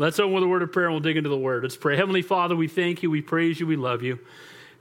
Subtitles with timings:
[0.00, 1.62] Let's open with a word of prayer and we'll dig into the word.
[1.62, 1.94] Let's pray.
[1.94, 4.18] Heavenly Father, we thank you, we praise you, we love you.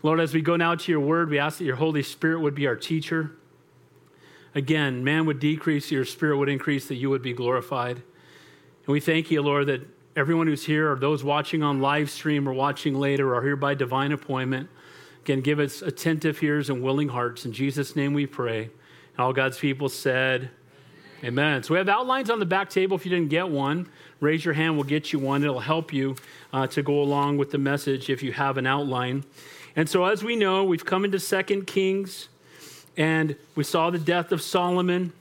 [0.01, 2.55] Lord, as we go now to your word, we ask that your Holy Spirit would
[2.55, 3.31] be our teacher.
[4.55, 7.97] Again, man would decrease, your spirit would increase, that you would be glorified.
[7.97, 9.85] And we thank you, Lord, that
[10.15, 13.73] everyone who's here or those watching on live stream or watching later or here by
[13.73, 14.69] divine appointment,
[15.23, 17.43] again, give us attentive ears and willing hearts.
[17.43, 18.61] In Jesus' name we pray.
[18.61, 20.49] And all God's people said,
[21.21, 21.63] Amen.
[21.63, 22.95] So we have outlines on the back table.
[22.95, 23.89] If you didn't get one,
[24.21, 24.75] raise your hand.
[24.75, 25.43] We'll get you one.
[25.43, 26.15] It'll help you
[26.53, 29.25] uh, to go along with the message if you have an outline.
[29.75, 32.29] And so, as we know, we've come into Second Kings,
[32.95, 35.11] and we saw the death of Solomon,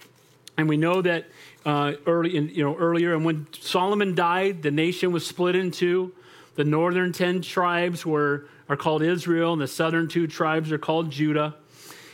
[0.56, 1.26] and we know that
[1.66, 5.72] uh, early, in, you know, earlier, and when Solomon died, the nation was split in
[5.72, 6.12] two.
[6.54, 11.10] The northern ten tribes were are called Israel, and the southern two tribes are called
[11.10, 11.56] Judah.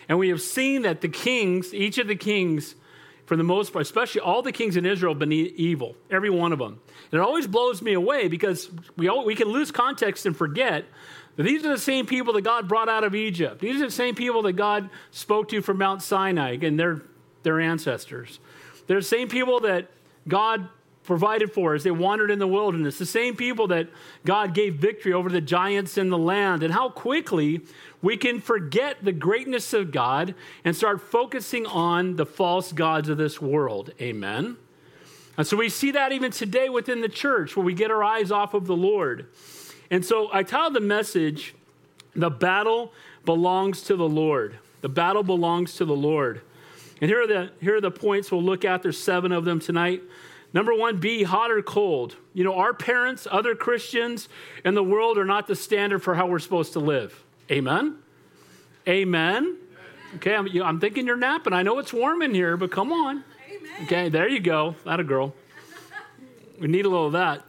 [0.08, 2.76] And we have seen that the kings, each of the kings,
[3.26, 6.58] for the most part, especially all the kings in Israel been evil, every one of
[6.58, 6.80] them.
[7.10, 10.84] And it always blows me away because we, all, we can lose context and forget
[11.36, 13.60] that these are the same people that God brought out of Egypt.
[13.60, 17.02] These are the same people that God spoke to from Mount Sinai, and they're
[17.42, 18.40] their ancestors.
[18.86, 19.88] They're the same people that
[20.28, 20.68] God
[21.04, 23.88] provided for as they wandered in the wilderness, the same people that
[24.24, 27.60] God gave victory over the giants in the land, and how quickly
[28.02, 33.18] we can forget the greatness of God and start focusing on the false gods of
[33.18, 33.92] this world.
[34.00, 34.56] Amen.
[35.36, 38.30] And so we see that even today within the church where we get our eyes
[38.30, 39.26] off of the Lord.
[39.90, 41.54] And so I titled the message,
[42.14, 42.92] The Battle
[43.24, 44.58] Belongs to the Lord.
[44.80, 46.42] The battle belongs to the Lord.
[47.00, 48.82] And here are the, here are the points we'll look at.
[48.82, 50.02] There's seven of them tonight.
[50.54, 52.14] Number one, be hot or cold.
[52.32, 54.28] You know, our parents, other Christians
[54.64, 57.22] in the world are not the standard for how we're supposed to live.
[57.50, 57.98] Amen?
[58.86, 59.56] Amen.
[60.14, 61.52] Okay, I'm, I'm thinking you're napping.
[61.52, 63.24] I know it's warm in here, but come on.
[63.82, 64.76] Okay, there you go.
[64.84, 65.34] That a girl.
[66.60, 67.42] We need a little of that.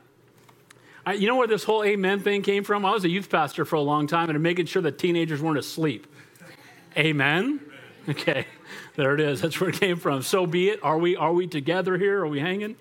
[1.06, 2.84] I, you know where this whole amen thing came from?
[2.84, 5.42] I was a youth pastor for a long time and I'm making sure that teenagers
[5.42, 6.08] weren't asleep.
[6.98, 7.60] Amen?
[8.10, 8.46] Okay,
[8.96, 9.42] there it is.
[9.42, 10.22] That's where it came from.
[10.22, 10.80] So be it.
[10.84, 12.22] Are we, are we together here?
[12.22, 12.76] Are we hanging?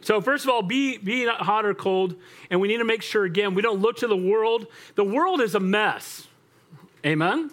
[0.00, 2.14] So, first of all, be, be not hot or cold.
[2.50, 4.66] And we need to make sure, again, we don't look to the world.
[4.94, 6.26] The world is a mess.
[7.04, 7.50] Amen?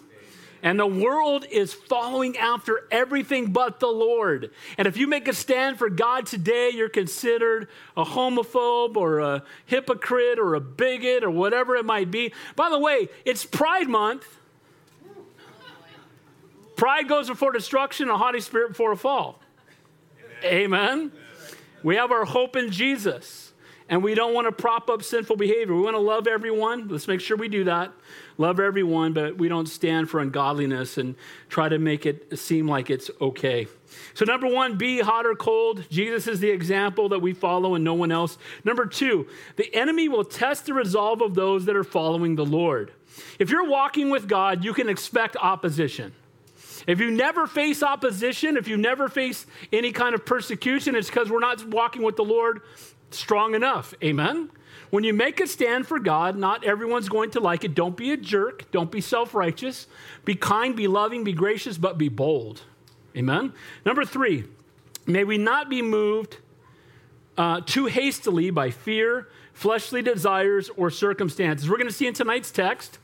[0.62, 4.50] And the world is following after everything but the Lord.
[4.78, 9.42] And if you make a stand for God today, you're considered a homophobe or a
[9.66, 12.32] hypocrite or a bigot or whatever it might be.
[12.56, 14.26] By the way, it's Pride Month.
[16.76, 19.40] Pride goes before destruction, a haughty spirit before a fall.
[20.44, 21.10] Amen.
[21.82, 23.52] We have our hope in Jesus.
[23.88, 25.74] And we don't want to prop up sinful behavior.
[25.74, 26.88] We want to love everyone.
[26.88, 27.92] Let's make sure we do that.
[28.36, 31.14] Love everyone, but we don't stand for ungodliness and
[31.48, 33.68] try to make it seem like it's okay.
[34.14, 35.88] So, number one, be hot or cold.
[35.88, 38.38] Jesus is the example that we follow and no one else.
[38.64, 42.92] Number two, the enemy will test the resolve of those that are following the Lord.
[43.38, 46.12] If you're walking with God, you can expect opposition.
[46.86, 51.30] If you never face opposition, if you never face any kind of persecution, it's because
[51.30, 52.60] we're not walking with the Lord
[53.10, 53.94] strong enough.
[54.02, 54.50] Amen?
[54.90, 57.74] When you make a stand for God, not everyone's going to like it.
[57.74, 58.70] Don't be a jerk.
[58.70, 59.88] Don't be self righteous.
[60.24, 62.62] Be kind, be loving, be gracious, but be bold.
[63.16, 63.52] Amen?
[63.84, 64.44] Number three,
[65.06, 66.36] may we not be moved
[67.36, 71.68] uh, too hastily by fear, fleshly desires, or circumstances.
[71.68, 72.98] We're going to see in tonight's text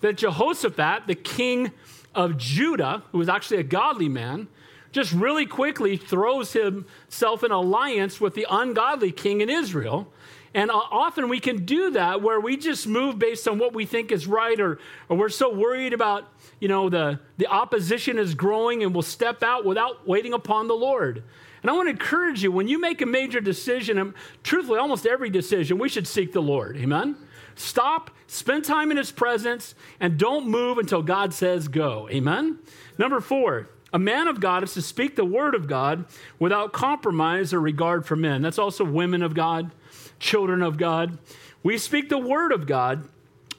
[0.00, 1.72] that Jehoshaphat, the king
[2.14, 4.48] of Judah, who was actually a godly man,
[4.92, 10.12] just really quickly throws himself in alliance with the ungodly king in Israel.
[10.52, 13.86] And uh, often we can do that where we just move based on what we
[13.86, 16.28] think is right, or, or we're so worried about,
[16.58, 20.74] you know, the, the opposition is growing and we'll step out without waiting upon the
[20.74, 21.22] Lord.
[21.62, 25.06] And I want to encourage you when you make a major decision, and truthfully, almost
[25.06, 26.76] every decision, we should seek the Lord.
[26.78, 27.16] Amen?
[27.60, 32.08] Stop, spend time in His presence, and don't move until God says go.
[32.10, 32.58] Amen?
[32.96, 36.06] Number four, a man of God is to speak the word of God
[36.38, 38.40] without compromise or regard for men.
[38.40, 39.72] That's also women of God,
[40.18, 41.18] children of God.
[41.62, 43.06] We speak the word of God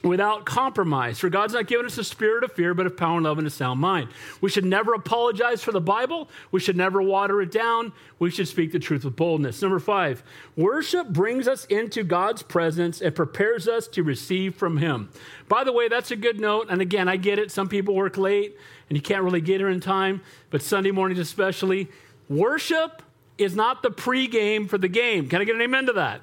[0.02, 1.18] without compromise.
[1.18, 3.46] For God's not given us a spirit of fear, but of power and love and
[3.46, 4.08] a sound mind.
[4.40, 6.28] We should never apologize for the Bible.
[6.50, 7.92] We should never water it down.
[8.18, 9.62] We should speak the truth with boldness.
[9.62, 10.22] Number five,
[10.56, 15.10] worship brings us into God's presence and prepares us to receive from Him.
[15.48, 16.66] By the way, that's a good note.
[16.70, 17.50] And again, I get it.
[17.50, 18.56] Some people work late
[18.88, 20.20] and you can't really get here in time,
[20.50, 21.88] but Sunday mornings especially.
[22.28, 23.02] Worship
[23.38, 25.28] is not the pregame for the game.
[25.28, 26.22] Can I get an amen to that?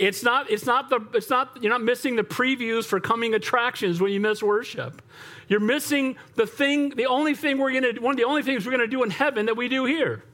[0.00, 4.00] It's not, it's not the, it's not, you're not missing the previews for coming attractions
[4.00, 5.02] when you miss worship.
[5.46, 8.64] You're missing the thing, the only thing we're going to, one of the only things
[8.64, 10.24] we're going to do in heaven that we do here.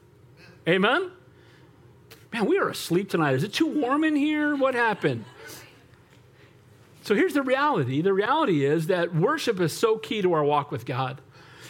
[0.69, 1.11] Amen?
[2.31, 3.33] Man, we are asleep tonight.
[3.33, 4.55] Is it too warm in here?
[4.55, 5.25] What happened?
[7.01, 10.71] So here's the reality the reality is that worship is so key to our walk
[10.71, 11.19] with God.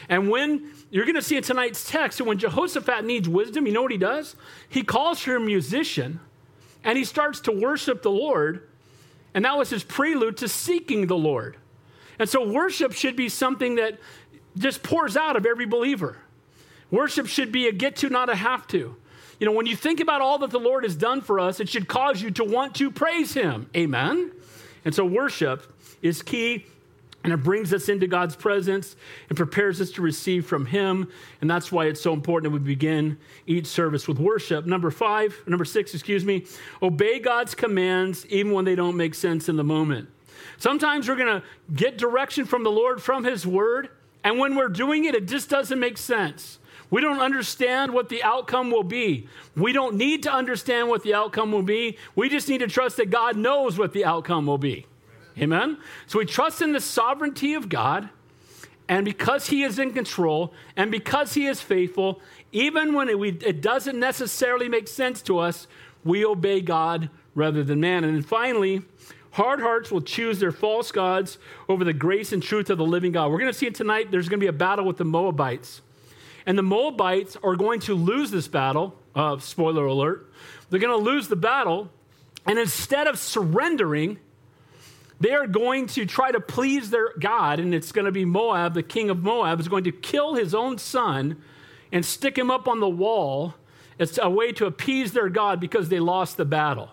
[0.07, 3.81] And when you're going to see in tonight's text, when Jehoshaphat needs wisdom, you know
[3.81, 4.35] what he does?
[4.69, 6.19] He calls for a musician
[6.87, 8.67] and he starts to worship the Lord.
[9.33, 11.57] And that was his prelude to seeking the Lord.
[12.17, 13.99] And so worship should be something that
[14.57, 16.17] just pours out of every believer.
[16.89, 18.95] Worship should be a get to, not a have to.
[19.37, 21.67] You know, when you think about all that the Lord has done for us, it
[21.67, 23.69] should cause you to want to praise him.
[23.75, 24.31] Amen?
[24.85, 26.65] And so worship is key
[27.23, 28.95] and it brings us into God's presence
[29.27, 31.09] and prepares us to receive from Him.
[31.41, 34.65] And that's why it's so important that we begin each service with worship.
[34.65, 36.45] Number five, number six, excuse me,
[36.81, 40.09] obey God's commands even when they don't make sense in the moment.
[40.57, 41.43] Sometimes we're going to
[41.75, 43.89] get direction from the Lord from His Word,
[44.23, 46.59] and when we're doing it, it just doesn't make sense.
[46.89, 49.27] We don't understand what the outcome will be.
[49.55, 51.97] We don't need to understand what the outcome will be.
[52.15, 54.86] We just need to trust that God knows what the outcome will be.
[55.39, 55.77] Amen?
[56.07, 58.09] So we trust in the sovereignty of God,
[58.89, 63.29] and because He is in control, and because He is faithful, even when it, we,
[63.29, 65.67] it doesn't necessarily make sense to us,
[66.03, 68.03] we obey God rather than man.
[68.03, 68.81] And then finally,
[69.31, 71.37] hard hearts will choose their false gods
[71.69, 73.29] over the grace and truth of the living God.
[73.29, 74.09] We're going to see it tonight.
[74.09, 75.81] There's going to be a battle with the Moabites.
[76.45, 78.95] And the Moabites are going to lose this battle.
[79.13, 80.31] Uh, spoiler alert.
[80.69, 81.91] They're going to lose the battle.
[82.45, 84.19] And instead of surrendering,
[85.19, 88.73] they are going to try to please their God, and it's going to be Moab,
[88.73, 91.41] the king of Moab, is going to kill his own son
[91.91, 93.55] and stick him up on the wall.
[93.97, 96.91] It's a way to appease their God because they lost the battle.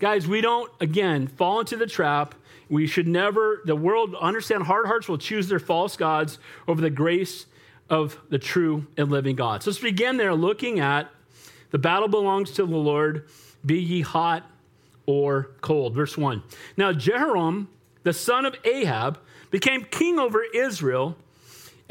[0.00, 2.34] Guys, we don't, again, fall into the trap.
[2.68, 6.90] We should never, the world, understand hard hearts will choose their false gods over the
[6.90, 7.46] grace
[7.88, 9.62] of the true and living God.
[9.62, 11.08] So let's begin there looking at
[11.70, 13.28] the battle belongs to the Lord.
[13.64, 14.44] Be ye hot
[15.06, 15.94] or cold.
[15.94, 16.42] Verse 1.
[16.76, 17.68] Now, Jehoram,
[18.02, 19.18] the son of Ahab,
[19.50, 21.16] became king over Israel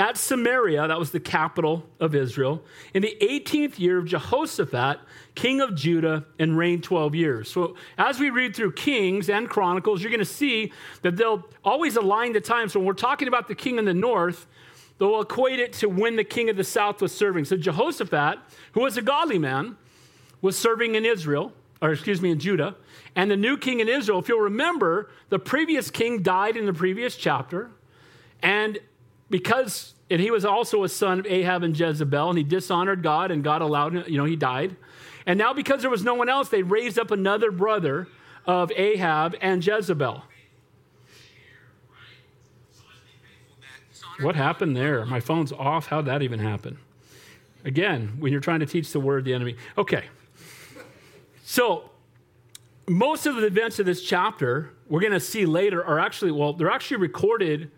[0.02, 2.63] at Samaria, that was the capital of Israel,
[2.94, 5.00] in the 18th year of Jehoshaphat,
[5.36, 7.52] king of Judah, and reigned 12 years.
[7.52, 10.72] So, as we read through Kings and Chronicles, you're going to see
[11.04, 12.74] that they'll always align the times.
[12.74, 14.48] So, when we're talking about the king in the north,
[14.98, 17.46] they'll equate it to when the king of the south was serving.
[17.46, 18.40] So, Jehoshaphat,
[18.72, 19.78] who was a godly man,
[20.42, 22.75] was serving in Israel, or excuse me, in Judah.
[23.16, 26.74] And the new king in Israel, if you'll remember, the previous king died in the
[26.74, 27.72] previous chapter.
[28.42, 28.80] And
[29.30, 33.31] because, and he was also a son of Ahab and Jezebel, and he dishonored God,
[33.31, 34.75] and God allowed him, you know, he died.
[35.25, 38.07] And now, because there was no one else, they raised up another brother
[38.45, 40.24] of Ahab and Jezebel.
[44.19, 45.06] What happened there?
[45.06, 45.88] My phone's off.
[45.88, 46.77] How'd that even happen?
[47.66, 49.56] Again, when you're trying to teach the word, the enemy.
[49.77, 50.06] Okay.
[51.51, 51.89] So,
[52.88, 56.53] most of the events of this chapter we're going to see later are actually, well,
[56.53, 57.69] they're actually recorded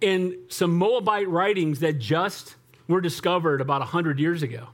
[0.00, 2.54] in some Moabite writings that just
[2.86, 4.68] were discovered about 100 years ago.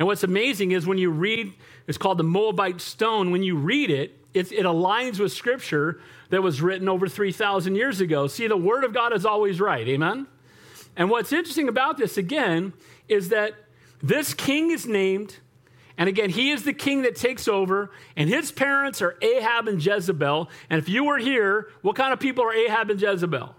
[0.00, 1.52] And what's amazing is when you read,
[1.86, 6.00] it's called the Moabite Stone, when you read it, it, it aligns with scripture
[6.30, 8.26] that was written over 3,000 years ago.
[8.26, 9.86] See, the word of God is always right.
[9.86, 10.26] Amen?
[10.96, 12.72] And what's interesting about this, again,
[13.06, 13.54] is that
[14.02, 15.36] this king is named
[15.98, 19.84] and again, he is the king that takes over, and his parents are Ahab and
[19.84, 20.50] Jezebel.
[20.68, 23.54] And if you were here, what kind of people are Ahab and Jezebel?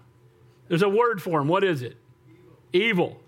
[0.68, 1.48] There's a word for them.
[1.48, 1.98] What is it?
[2.74, 3.18] Evil.
[3.18, 3.22] evil.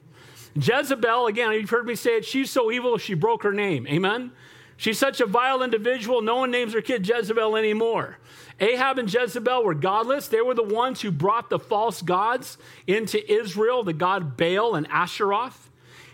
[0.56, 3.88] Jezebel, again, you've heard me say it, she's so evil she broke her name.
[3.88, 4.32] Amen?
[4.78, 8.18] She's such a vile individual, no one names their kid Jezebel anymore.
[8.62, 10.28] Ahab and Jezebel were godless.
[10.28, 14.88] They were the ones who brought the false gods into Israel, the god Baal and
[14.90, 15.70] Asheroth.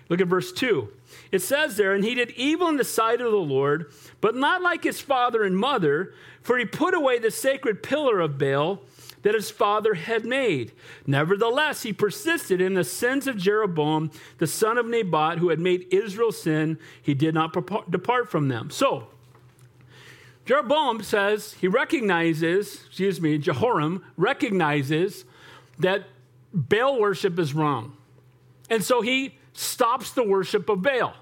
[0.10, 0.88] Look at verse 2.
[1.36, 4.62] It says there, and he did evil in the sight of the Lord, but not
[4.62, 8.80] like his father and mother, for he put away the sacred pillar of Baal
[9.24, 10.72] that his father had made.
[11.06, 15.88] Nevertheless, he persisted in the sins of Jeroboam, the son of Nebat, who had made
[15.92, 16.80] Israel sin.
[17.02, 17.54] He did not
[17.92, 18.70] depart from them.
[18.70, 19.10] So,
[20.46, 25.26] Jeroboam says he recognizes, excuse me, Jehoram recognizes
[25.80, 26.06] that
[26.54, 27.98] Baal worship is wrong.
[28.70, 31.14] And so he stops the worship of Baal.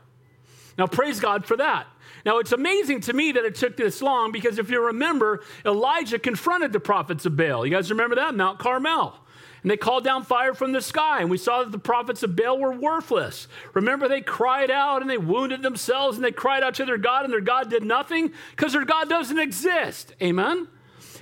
[0.77, 1.87] Now, praise God for that.
[2.25, 6.17] Now, it's amazing to me that it took this long because if you remember, Elijah
[6.17, 7.65] confronted the prophets of Baal.
[7.65, 8.33] You guys remember that?
[8.33, 9.19] Mount Carmel.
[9.61, 12.35] And they called down fire from the sky, and we saw that the prophets of
[12.35, 13.47] Baal were worthless.
[13.73, 17.23] Remember, they cried out and they wounded themselves and they cried out to their God,
[17.23, 20.13] and their God did nothing because their God doesn't exist.
[20.21, 20.67] Amen?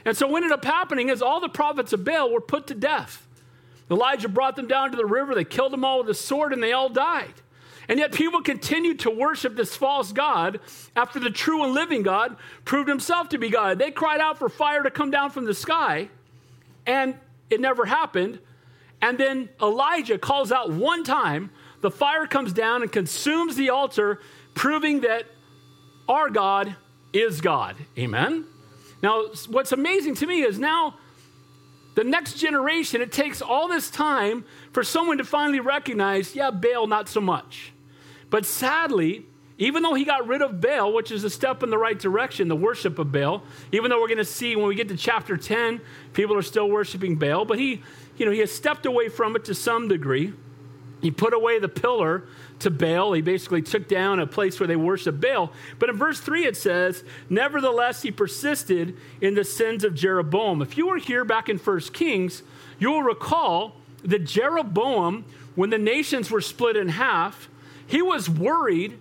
[0.05, 2.73] And so, what ended up happening is all the prophets of Baal were put to
[2.73, 3.27] death.
[3.91, 5.35] Elijah brought them down to the river.
[5.35, 7.33] They killed them all with a sword and they all died.
[7.87, 10.59] And yet people continued to worship this false God
[10.95, 13.79] after the true and living God proved himself to be God.
[13.79, 16.09] They cried out for fire to come down from the sky,
[16.85, 17.15] and
[17.49, 18.39] it never happened.
[19.01, 21.49] And then Elijah calls out one time,
[21.81, 24.19] the fire comes down and consumes the altar,
[24.53, 25.25] proving that
[26.07, 26.75] our God
[27.13, 27.75] is God.
[27.97, 28.45] Amen?
[29.01, 30.97] Now, what's amazing to me is now
[31.95, 36.87] the next generation, it takes all this time for someone to finally recognize, yeah, Baal,
[36.87, 37.73] not so much.
[38.29, 39.25] But sadly,
[39.57, 42.47] even though he got rid of Baal, which is a step in the right direction,
[42.47, 45.37] the worship of Baal, even though we're going to see when we get to chapter
[45.37, 45.81] 10,
[46.13, 47.81] people are still worshiping Baal, but he,
[48.17, 50.33] you know, he has stepped away from it to some degree.
[51.01, 52.23] He put away the pillar
[52.59, 53.13] to Baal.
[53.13, 55.51] He basically took down a place where they worship Baal.
[55.79, 60.61] But in verse 3, it says, Nevertheless, he persisted in the sins of Jeroboam.
[60.61, 62.43] If you were here back in 1 Kings,
[62.79, 67.49] you will recall that Jeroboam, when the nations were split in half,
[67.87, 68.97] he was worried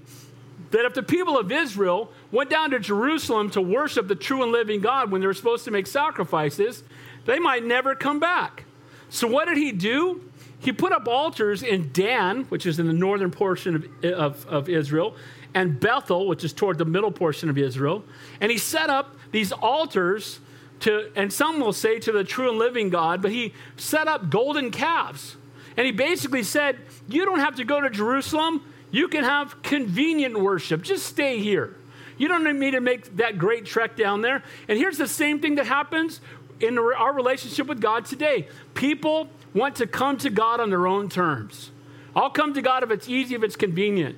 [0.71, 4.53] that if the people of Israel went down to Jerusalem to worship the true and
[4.53, 6.83] living God when they were supposed to make sacrifices,
[7.27, 8.65] they might never come back.
[9.09, 10.23] So, what did he do?
[10.61, 14.69] He put up altars in Dan, which is in the northern portion of, of, of,
[14.69, 15.17] Israel,
[15.55, 18.05] and Bethel, which is toward the middle portion of Israel.
[18.41, 20.39] And he set up these altars
[20.81, 24.31] to, and some will say to the true and living God, but he set up
[24.31, 25.37] golden calves.
[25.77, 28.63] And he basically said, You don't have to go to Jerusalem.
[28.91, 30.83] You can have convenient worship.
[30.83, 31.77] Just stay here.
[32.19, 34.43] You don't need to make that great trek down there.
[34.69, 36.21] And here's the same thing that happens
[36.61, 38.49] in our relationship with God today.
[38.75, 41.71] People want to come to God on their own terms.
[42.15, 44.17] I'll come to God if it's easy, if it's convenient.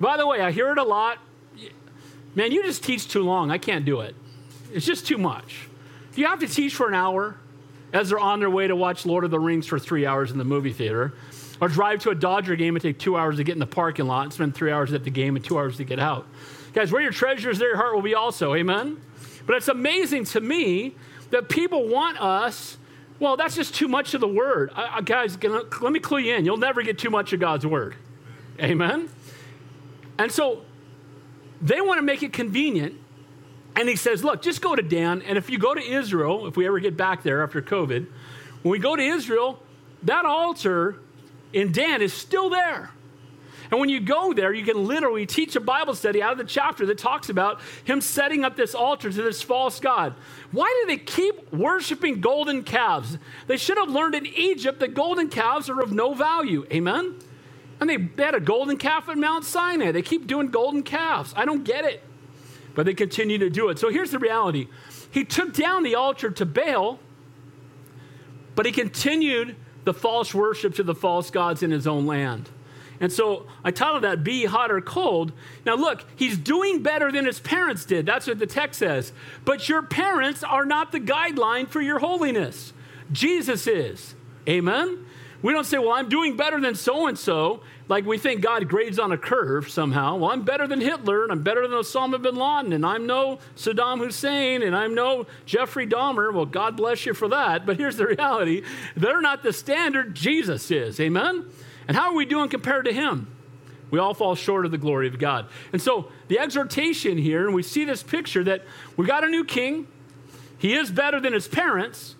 [0.00, 1.18] By the way, I hear it a lot.
[2.34, 3.50] Man, you just teach too long.
[3.50, 4.14] I can't do it.
[4.72, 5.68] It's just too much.
[6.14, 7.34] If you have to teach for an hour
[7.92, 10.38] as they're on their way to watch Lord of the Rings for three hours in
[10.38, 11.12] the movie theater,
[11.60, 14.06] or drive to a Dodger game and take two hours to get in the parking
[14.06, 16.24] lot and spend three hours at the game and two hours to get out.
[16.72, 18.54] Guys, where your treasure is, there your heart will be also.
[18.54, 19.00] Amen?
[19.44, 20.94] But it's amazing to me
[21.32, 22.76] that people want us
[23.18, 24.70] well, that's just too much of the word.
[24.76, 26.44] I, I, guys, let me clue you in.
[26.44, 27.96] You'll never get too much of God's word.
[28.60, 29.08] Amen?
[30.16, 30.62] And so
[31.60, 33.00] they want to make it convenient.
[33.76, 35.22] And he says, look, just go to Dan.
[35.22, 38.06] And if you go to Israel, if we ever get back there after COVID,
[38.62, 39.58] when we go to Israel,
[40.04, 40.96] that altar
[41.52, 42.90] in Dan is still there.
[43.70, 46.44] And when you go there, you can literally teach a Bible study out of the
[46.44, 50.14] chapter that talks about him setting up this altar to this false God.
[50.52, 53.18] Why do they keep worshiping golden calves?
[53.46, 56.66] They should have learned in Egypt that golden calves are of no value.
[56.70, 57.16] Amen?
[57.80, 59.90] And they, they had a golden calf at Mount Sinai.
[59.90, 61.34] They keep doing golden calves.
[61.36, 62.02] I don't get it.
[62.74, 63.78] But they continue to do it.
[63.78, 64.68] So here's the reality
[65.10, 66.98] He took down the altar to Baal,
[68.54, 72.50] but he continued the false worship to the false gods in his own land.
[73.00, 75.32] And so I titled that Be Hot or Cold.
[75.66, 78.06] Now, look, he's doing better than his parents did.
[78.06, 79.12] That's what the text says.
[79.44, 82.72] But your parents are not the guideline for your holiness.
[83.12, 84.14] Jesus is.
[84.48, 85.04] Amen?
[85.42, 88.68] We don't say, well, I'm doing better than so and so, like we think God
[88.68, 90.16] grades on a curve somehow.
[90.16, 93.38] Well, I'm better than Hitler, and I'm better than Osama bin Laden, and I'm no
[93.56, 96.32] Saddam Hussein, and I'm no Jeffrey Dahmer.
[96.32, 97.66] Well, God bless you for that.
[97.66, 98.62] But here's the reality
[98.96, 100.98] they're not the standard, Jesus is.
[100.98, 101.44] Amen?
[101.86, 103.28] And how are we doing compared to him?
[103.90, 105.46] We all fall short of the glory of God.
[105.72, 108.62] And so the exhortation here, and we see this picture that
[108.96, 109.86] we got a new king.
[110.58, 112.13] He is better than his parents,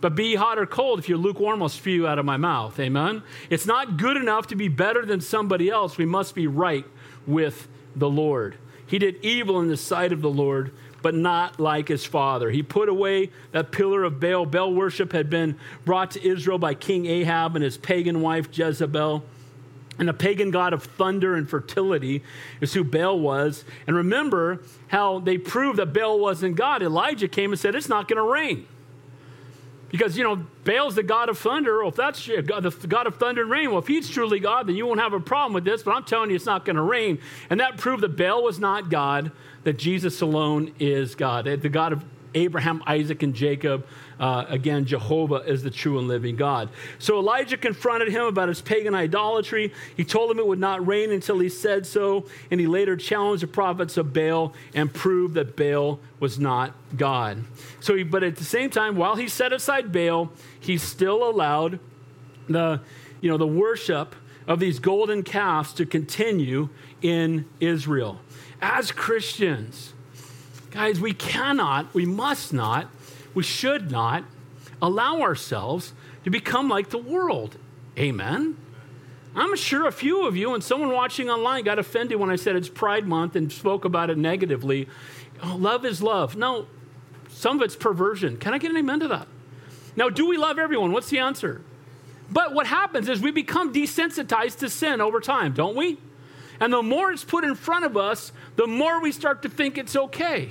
[0.00, 0.98] but be hot or cold.
[0.98, 2.78] If you're lukewarm, I'll spew you out of my mouth.
[2.80, 3.22] Amen.
[3.50, 5.98] It's not good enough to be better than somebody else.
[5.98, 6.84] We must be right
[7.26, 8.56] with the Lord.
[8.86, 12.50] He did evil in the sight of the Lord, but not like his father.
[12.50, 14.46] He put away that pillar of Baal.
[14.46, 19.22] Baal worship had been brought to Israel by King Ahab and his pagan wife Jezebel.
[19.98, 22.22] And the pagan god of thunder and fertility
[22.62, 23.64] is who Baal was.
[23.86, 26.82] And remember how they proved that Baal wasn't God.
[26.82, 28.66] Elijah came and said, It's not going to rain.
[29.90, 31.78] Because, you know, Baal's the God of thunder.
[31.80, 34.76] Well, if that's the God of thunder and rain, well, if he's truly God, then
[34.76, 35.82] you won't have a problem with this.
[35.82, 37.18] But I'm telling you, it's not going to rain.
[37.50, 39.32] And that proved that Baal was not God,
[39.64, 41.44] that Jesus alone is God.
[41.44, 43.86] The God of Abraham, Isaac, and Jacob.
[44.18, 46.68] Uh, again, Jehovah is the true and living God.
[46.98, 49.72] So Elijah confronted him about his pagan idolatry.
[49.96, 52.26] He told him it would not rain until he said so.
[52.50, 57.44] And he later challenged the prophets of Baal and proved that Baal was not God.
[57.80, 61.80] So, he, but at the same time, while he set aside Baal, he still allowed
[62.48, 62.80] the,
[63.20, 64.14] you know, the worship
[64.46, 66.68] of these golden calves to continue
[67.00, 68.20] in Israel.
[68.60, 69.94] As Christians,
[70.70, 72.88] Guys, we cannot, we must not,
[73.34, 74.24] we should not
[74.80, 75.92] allow ourselves
[76.24, 77.56] to become like the world.
[77.98, 78.56] Amen?
[79.34, 82.56] I'm sure a few of you and someone watching online got offended when I said
[82.56, 84.88] it's Pride Month and spoke about it negatively.
[85.42, 86.36] Oh, love is love.
[86.36, 86.66] No,
[87.28, 88.36] some of it's perversion.
[88.36, 89.28] Can I get an amen to that?
[89.96, 90.92] Now, do we love everyone?
[90.92, 91.62] What's the answer?
[92.30, 95.98] But what happens is we become desensitized to sin over time, don't we?
[96.60, 99.78] And the more it's put in front of us, the more we start to think
[99.78, 100.50] it's okay.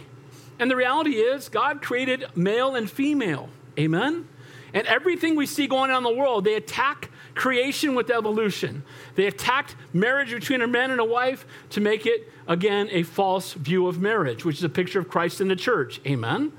[0.59, 3.49] And the reality is, God created male and female.
[3.79, 4.27] Amen?
[4.73, 8.83] And everything we see going on in the world, they attack creation with evolution.
[9.15, 13.53] They attacked marriage between a man and a wife to make it, again, a false
[13.53, 16.01] view of marriage, which is a picture of Christ in the church.
[16.05, 16.51] Amen?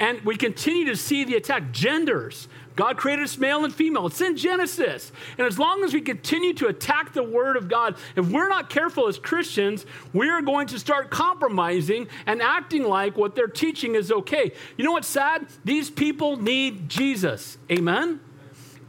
[0.00, 1.72] And we continue to see the attack.
[1.72, 2.48] Genders.
[2.76, 4.06] God created us male and female.
[4.06, 5.10] It's in Genesis.
[5.38, 8.68] And as long as we continue to attack the Word of God, if we're not
[8.68, 14.12] careful as Christians, we're going to start compromising and acting like what they're teaching is
[14.12, 14.52] okay.
[14.76, 15.46] You know what's sad?
[15.64, 17.56] These people need Jesus.
[17.72, 18.20] Amen?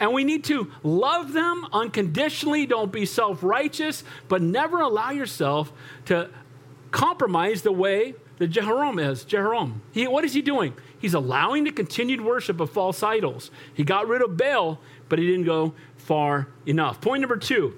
[0.01, 2.65] And we need to love them unconditionally.
[2.65, 5.71] Don't be self righteous, but never allow yourself
[6.05, 6.29] to
[6.91, 9.23] compromise the way that Jehoram is.
[9.23, 9.81] Jehoram.
[9.91, 10.73] He, what is he doing?
[10.99, 13.51] He's allowing the continued worship of false idols.
[13.73, 14.79] He got rid of Baal,
[15.09, 17.01] but he didn't go far enough.
[17.01, 17.77] Point number two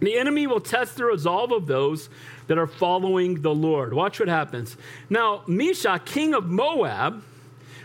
[0.00, 2.10] the enemy will test the resolve of those
[2.48, 3.94] that are following the Lord.
[3.94, 4.76] Watch what happens.
[5.08, 7.22] Now, Mesha, king of Moab,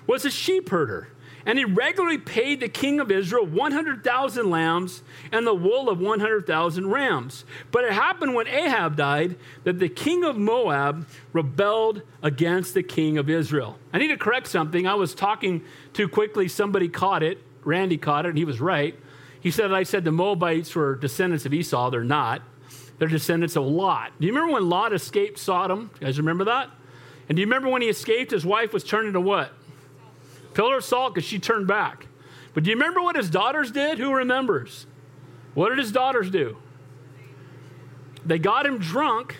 [0.07, 1.09] was a sheep herder.
[1.47, 5.01] And he regularly paid the king of Israel 100,000 lambs
[5.31, 7.45] and the wool of 100,000 rams.
[7.71, 13.17] But it happened when Ahab died that the king of Moab rebelled against the king
[13.17, 13.79] of Israel.
[13.93, 14.85] I need to correct something.
[14.85, 15.63] I was talking
[15.93, 16.49] too quickly.
[16.49, 17.41] Somebody caught it.
[17.63, 18.99] Randy caught it, and he was right.
[19.39, 21.89] He said I said the Moabites were descendants of Esau.
[21.91, 22.41] They're not.
[22.99, 24.11] They're descendants of Lot.
[24.19, 25.91] Do you remember when Lot escaped Sodom?
[26.01, 26.71] You guys remember that?
[27.29, 29.53] And do you remember when he escaped, his wife was turned into what?
[30.57, 32.07] Pillar of salt because she turned back.
[32.55, 33.99] But do you remember what his daughters did?
[33.99, 34.87] Who remembers?
[35.53, 36.57] What did his daughters do?
[38.25, 39.35] They got him drunk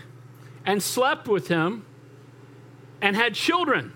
[0.63, 1.87] and slept with him
[3.01, 3.93] and had children.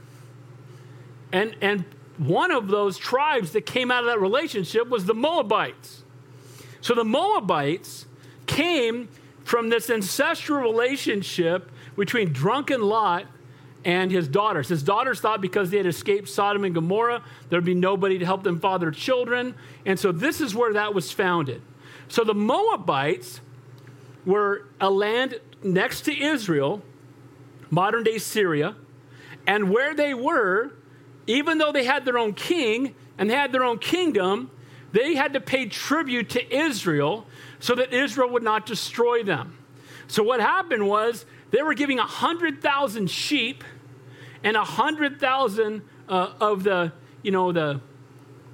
[1.31, 1.85] And, and
[2.17, 6.03] one of those tribes that came out of that relationship was the Moabites.
[6.81, 8.07] So the Moabites
[8.47, 9.09] came
[9.43, 13.27] from this ancestral relationship between drunken Lot
[13.83, 14.67] and his daughters.
[14.67, 18.43] His daughters thought because they had escaped Sodom and Gomorrah, there'd be nobody to help
[18.43, 19.55] them father children.
[19.85, 21.61] And so this is where that was founded.
[22.07, 23.41] So the Moabites
[24.25, 26.81] were a land next to Israel,
[27.69, 28.75] modern day Syria.
[29.47, 30.73] And where they were,
[31.25, 34.51] even though they had their own king and had their own kingdom,
[34.91, 37.25] they had to pay tribute to Israel
[37.59, 39.57] so that Israel would not destroy them.
[40.07, 43.63] So what happened was they were giving 100,000 sheep
[44.43, 47.81] and 100,000 uh, of the, you know, the,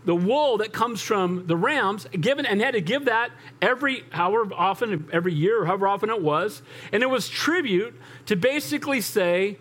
[0.06, 3.32] the wool that comes from the rams, given and had to give that
[3.62, 6.62] every however often, every year, or however often it was.
[6.92, 9.60] And it was tribute to basically say,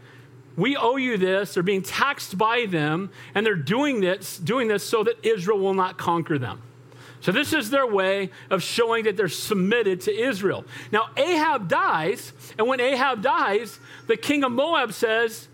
[0.56, 1.54] we owe you this.
[1.54, 5.74] They're being taxed by them, and they're doing this, doing this so that Israel will
[5.74, 6.62] not conquer them.
[7.26, 10.64] So, this is their way of showing that they're submitted to Israel.
[10.92, 15.48] Now, Ahab dies, and when Ahab dies, the king of Moab says,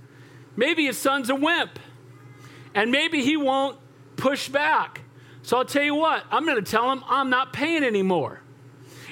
[0.54, 1.78] maybe his son's a wimp,
[2.74, 3.78] and maybe he won't
[4.16, 5.00] push back.
[5.40, 8.41] So, I'll tell you what, I'm going to tell him I'm not paying anymore.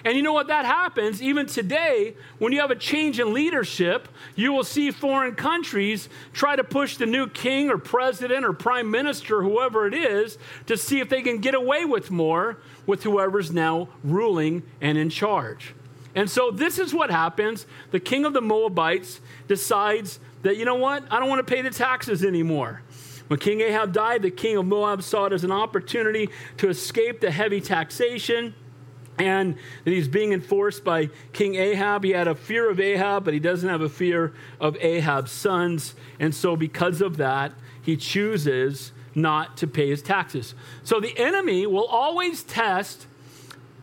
[0.05, 0.47] And you know what?
[0.47, 4.09] That happens even today when you have a change in leadership.
[4.35, 8.91] You will see foreign countries try to push the new king or president or prime
[8.91, 13.51] minister, whoever it is, to see if they can get away with more with whoever's
[13.51, 15.75] now ruling and in charge.
[16.15, 17.67] And so this is what happens.
[17.91, 21.05] The king of the Moabites decides that, you know what?
[21.11, 22.83] I don't want to pay the taxes anymore.
[23.29, 27.21] When King Ahab died, the king of Moab saw it as an opportunity to escape
[27.21, 28.55] the heavy taxation
[29.21, 32.05] and that he's being enforced by King Ahab.
[32.05, 35.95] He had a fear of Ahab, but he doesn't have a fear of Ahab's sons.
[36.19, 37.53] And so, because of that,
[37.83, 40.55] he chooses not to pay his taxes.
[40.83, 43.07] So, the enemy will always test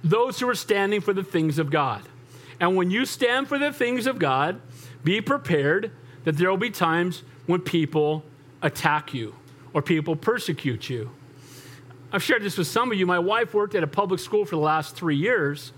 [0.04, 2.02] those who are standing for the things of God.
[2.60, 4.60] And when you stand for the things of God,
[5.04, 5.92] be prepared
[6.24, 8.24] that there will be times when people
[8.62, 9.36] attack you
[9.74, 11.12] or people persecute you.
[12.12, 13.06] I've shared this with some of you.
[13.06, 15.74] My wife worked at a public school for the last three years,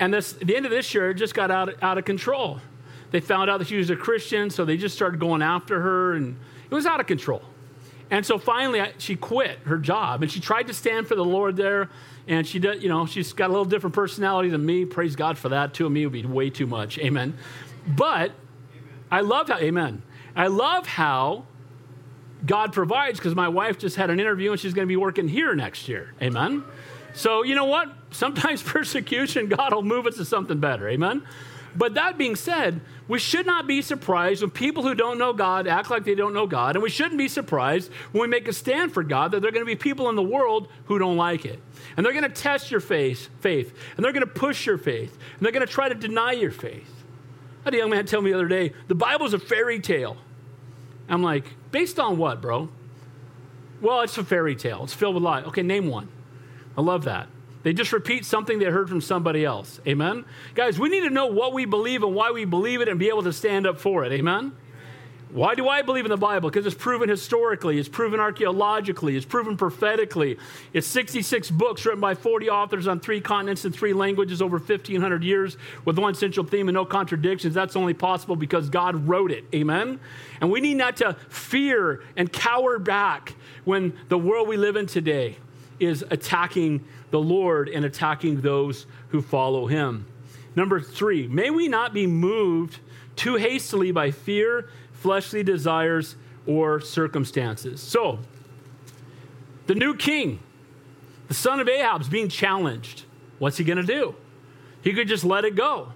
[0.00, 2.60] and this, at the end of this year, it just got out, out of control.
[3.12, 6.14] They found out that she was a Christian, so they just started going after her,
[6.14, 6.36] and
[6.68, 7.42] it was out of control.
[8.10, 11.56] And so finally, she quit her job, and she tried to stand for the Lord
[11.56, 11.88] there.
[12.26, 14.84] And she did, you know, she's got a little different personality than me.
[14.84, 15.74] Praise God for that.
[15.74, 16.98] Two of me would be way too much.
[16.98, 17.36] Amen.
[17.86, 18.32] But
[19.10, 20.02] I love how, amen.
[20.34, 21.46] I love how
[22.46, 25.28] God provides because my wife just had an interview and she's going to be working
[25.28, 26.12] here next year.
[26.20, 26.64] Amen.
[27.14, 27.92] So, you know what?
[28.10, 30.88] Sometimes persecution, God will move us to something better.
[30.88, 31.22] Amen?
[31.76, 35.66] But that being said, we should not be surprised when people who don't know God
[35.66, 36.76] act like they don't know God.
[36.76, 39.52] And we shouldn't be surprised when we make a stand for God that there are
[39.52, 41.60] going to be people in the world who don't like it.
[41.96, 45.18] And they're going to test your faith, faith, and they're going to push your faith,
[45.36, 47.04] and they're going to try to deny your faith.
[47.62, 50.16] I had a young man tell me the other day, the Bible's a fairy tale.
[51.08, 52.68] I'm like, based on what, bro?
[53.82, 54.84] Well, it's a fairy tale.
[54.84, 55.44] It's filled with lies.
[55.46, 56.08] Okay, name one.
[56.78, 57.26] I love that.
[57.64, 59.80] They just repeat something they heard from somebody else.
[59.84, 60.24] Amen?
[60.54, 63.08] Guys, we need to know what we believe and why we believe it and be
[63.08, 64.12] able to stand up for it.
[64.12, 64.52] Amen?
[65.34, 66.48] Why do I believe in the Bible?
[66.48, 70.38] Because it's proven historically, it's proven archaeologically, it's proven prophetically.
[70.72, 75.24] It's 66 books written by 40 authors on three continents and three languages over 1,500
[75.24, 77.52] years with one central theme and no contradictions.
[77.52, 79.44] That's only possible because God wrote it.
[79.52, 79.98] Amen?
[80.40, 84.86] And we need not to fear and cower back when the world we live in
[84.86, 85.36] today
[85.80, 90.06] is attacking the Lord and attacking those who follow him.
[90.54, 92.78] Number three, may we not be moved
[93.16, 94.68] too hastily by fear,
[95.04, 97.82] fleshly desires, or circumstances.
[97.82, 98.20] So,
[99.66, 100.38] the new king,
[101.28, 103.04] the son of Ahab's being challenged.
[103.38, 104.14] What's he going to do?
[104.80, 105.92] He could just let it go,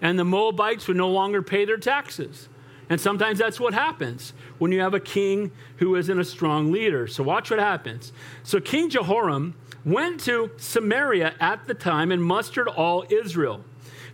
[0.00, 2.48] and the Moabites would no longer pay their taxes.
[2.90, 7.06] And sometimes that's what happens when you have a king who isn't a strong leader.
[7.06, 8.12] So watch what happens.
[8.42, 13.62] So King Jehoram went to Samaria at the time and mustered all Israel.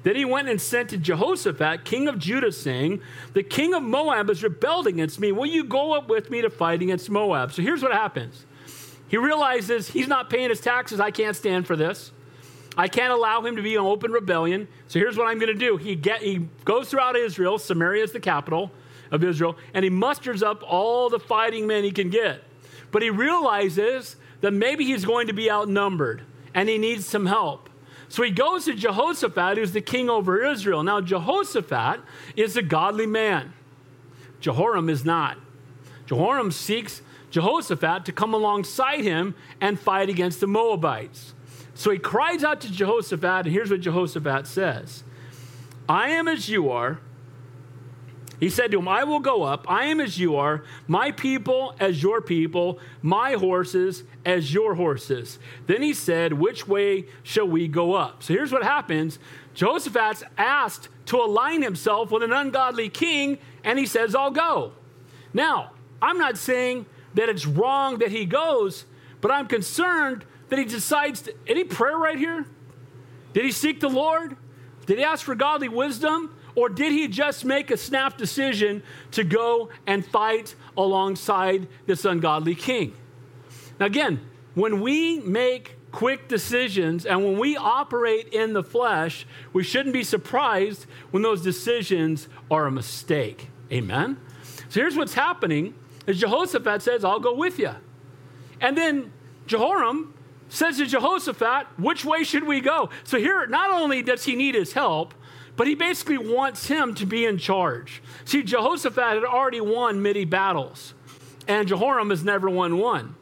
[0.05, 3.01] Then he went and sent to Jehoshaphat, king of Judah, saying,
[3.33, 5.33] The king of Moab has rebelled against me.
[5.33, 7.53] Will you go up with me to fight against Moab?
[7.53, 8.45] So here's what happens
[9.09, 11.01] he realizes he's not paying his taxes.
[11.01, 12.13] I can't stand for this.
[12.77, 14.69] I can't allow him to be in open rebellion.
[14.89, 15.77] So here's what I'm going to do.
[15.77, 17.59] He, get, he goes throughout Israel.
[17.59, 18.73] Samaria is the capital
[19.11, 19.57] of Israel.
[19.73, 22.43] And he musters up all the fighting men he can get.
[22.91, 27.71] But he realizes that maybe he's going to be outnumbered and he needs some help.
[28.15, 30.85] So he goes to Jehoshaphat, who's the king over Israel.
[30.85, 31.99] Now, Jehoshaphat
[32.37, 33.53] is a godly man,
[34.39, 35.37] Jehoram is not.
[36.07, 41.35] Jehoram seeks Jehoshaphat to come alongside him and fight against the Moabites.
[41.75, 45.03] So he cries out to Jehoshaphat, and here's what Jehoshaphat says
[45.89, 47.01] I am as you are,
[48.41, 49.65] he said to him, I will go up.
[49.69, 55.39] I am as you are, my people as your people, my horses as your horses.
[55.67, 58.23] Then he said, Which way shall we go up?
[58.23, 59.19] So here's what happens
[59.55, 64.73] Jehoshaphat's asked to align himself with an ungodly king, and he says, I'll go.
[65.33, 68.85] Now, I'm not saying that it's wrong that he goes,
[69.21, 71.35] but I'm concerned that he decides to.
[71.47, 72.47] Any prayer right here?
[73.33, 74.37] Did he seek the Lord?
[74.87, 76.35] Did he ask for godly wisdom?
[76.57, 82.55] Or did he just make a snap decision to go and fight alongside this ungodly
[82.55, 82.95] king?
[83.81, 84.21] Now, again,
[84.55, 90.05] when we make quick decisions and when we operate in the flesh, we shouldn't be
[90.05, 93.49] surprised when those decisions are a mistake.
[93.73, 94.21] Amen?
[94.69, 95.75] So here's what's happening
[96.07, 97.71] is Jehoshaphat says, I'll go with you.
[98.61, 99.13] And then
[99.47, 100.15] Jehoram
[100.49, 102.91] says to Jehoshaphat, which way should we go?
[103.05, 105.15] So here, not only does he need his help,
[105.57, 108.03] but he basically wants him to be in charge.
[108.25, 110.95] See, Jehoshaphat had already won many battles,
[111.47, 113.15] and Jehoram has never won one.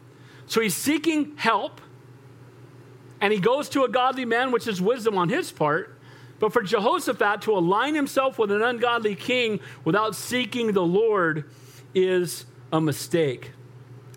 [0.47, 1.81] So he's seeking help,
[3.21, 5.99] and he goes to a godly man, which is wisdom on his part.
[6.39, 11.45] But for Jehoshaphat to align himself with an ungodly king without seeking the Lord
[11.95, 13.53] is a mistake.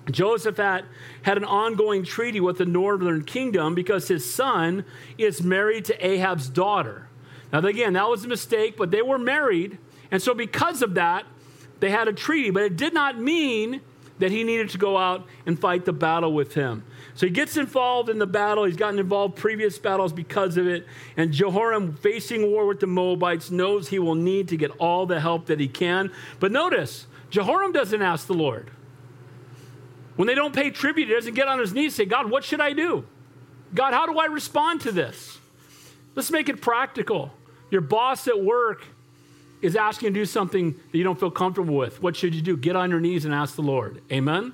[0.09, 0.85] Jehoshaphat
[1.23, 4.85] had an ongoing treaty with the northern kingdom because his son
[5.17, 7.07] is married to Ahab's daughter.
[7.51, 9.77] Now, again, that was a mistake, but they were married.
[10.11, 11.25] And so, because of that,
[11.79, 12.49] they had a treaty.
[12.49, 13.81] But it did not mean
[14.19, 16.83] that he needed to go out and fight the battle with him.
[17.15, 18.63] So he gets involved in the battle.
[18.65, 20.85] He's gotten involved previous battles because of it.
[21.17, 25.19] And Jehoram, facing war with the Moabites, knows he will need to get all the
[25.19, 26.11] help that he can.
[26.39, 28.71] But notice, Jehoram doesn't ask the Lord.
[30.15, 32.43] When they don't pay tribute, he doesn't get on his knees and say, God, what
[32.43, 33.05] should I do?
[33.73, 35.34] God, how do I respond to this?
[36.15, 37.31] Let's make it practical.
[37.71, 38.83] Your boss at work
[39.61, 42.01] is asking you to do something that you don't feel comfortable with.
[42.01, 42.55] What should you do?
[42.55, 44.01] Get on your knees and ask the Lord.
[44.11, 44.53] Amen?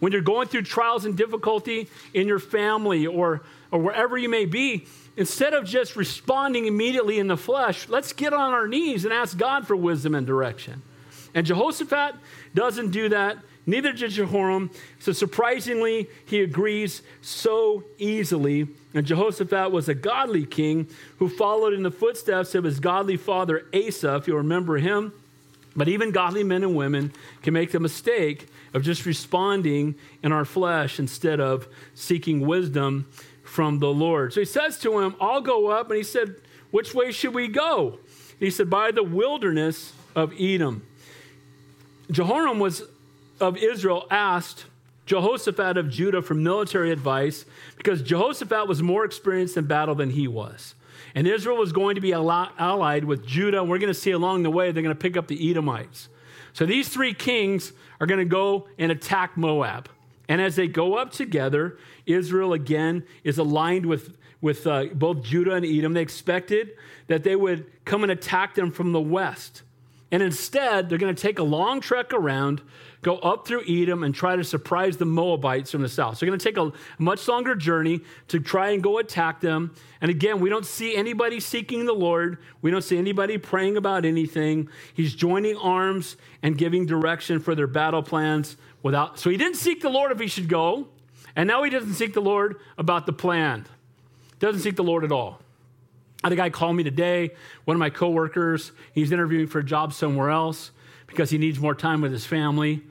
[0.00, 4.46] When you're going through trials and difficulty in your family or, or wherever you may
[4.46, 9.12] be, instead of just responding immediately in the flesh, let's get on our knees and
[9.12, 10.82] ask God for wisdom and direction.
[11.34, 12.14] And Jehoshaphat
[12.54, 13.38] doesn't do that.
[13.66, 14.70] Neither did Jehoram.
[14.98, 18.68] So surprisingly, he agrees so easily.
[18.94, 23.66] And Jehoshaphat was a godly king who followed in the footsteps of his godly father
[23.72, 25.12] Asa, if you remember him.
[25.76, 30.44] But even godly men and women can make the mistake of just responding in our
[30.44, 33.06] flesh instead of seeking wisdom
[33.44, 34.32] from the Lord.
[34.32, 35.88] So he says to him, I'll go up.
[35.88, 36.34] And he said,
[36.72, 37.90] Which way should we go?
[37.90, 40.84] And he said, By the wilderness of Edom.
[42.10, 42.82] Jehoram was
[43.40, 44.64] of Israel asked
[45.10, 47.44] Jehoshaphat of Judah for military advice
[47.76, 50.76] because Jehoshaphat was more experienced in battle than he was.
[51.16, 53.60] And Israel was going to be allied with Judah.
[53.60, 56.08] And we're going to see along the way, they're going to pick up the Edomites.
[56.52, 59.88] So these three kings are going to go and attack Moab.
[60.28, 65.54] And as they go up together, Israel again is aligned with, with uh, both Judah
[65.54, 65.92] and Edom.
[65.92, 66.70] They expected
[67.08, 69.62] that they would come and attack them from the west.
[70.12, 72.62] And instead, they're going to take a long trek around,
[73.00, 76.16] go up through Edom, and try to surprise the Moabites from the south.
[76.16, 79.72] So they're going to take a much longer journey to try and go attack them.
[80.00, 82.38] And again, we don't see anybody seeking the Lord.
[82.60, 84.68] We don't see anybody praying about anything.
[84.94, 89.18] He's joining arms and giving direction for their battle plans without.
[89.20, 90.88] So he didn't seek the Lord if he should go.
[91.36, 93.66] And now he doesn't seek the Lord about the plan.
[94.40, 95.40] Doesn't seek the Lord at all.
[96.22, 97.30] I had a guy call me today,
[97.64, 98.72] one of my coworkers.
[98.92, 100.70] He's interviewing for a job somewhere else
[101.06, 102.82] because he needs more time with his family.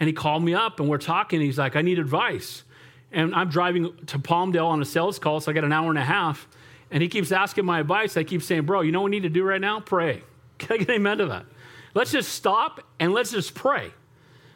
[0.00, 1.40] And he called me up and we're talking.
[1.40, 2.64] He's like, I need advice.
[3.12, 5.98] And I'm driving to Palmdale on a sales call, so I got an hour and
[5.98, 6.48] a half.
[6.90, 8.16] And he keeps asking my advice.
[8.16, 9.80] I keep saying, Bro, you know what we need to do right now?
[9.80, 10.22] Pray.
[10.58, 11.46] Can I get amen to that?
[11.94, 13.92] Let's just stop and let's just pray.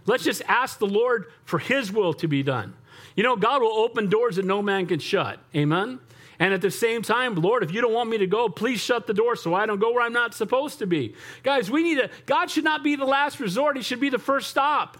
[0.06, 2.74] Let's just ask the Lord for his will to be done.
[3.14, 5.38] You know, God will open doors that no man can shut.
[5.54, 6.00] Amen?
[6.42, 9.06] And at the same time, Lord, if you don't want me to go, please shut
[9.06, 11.14] the door so I don't go where I'm not supposed to be.
[11.44, 14.18] Guys, we need to, God should not be the last resort, He should be the
[14.18, 14.98] first stop.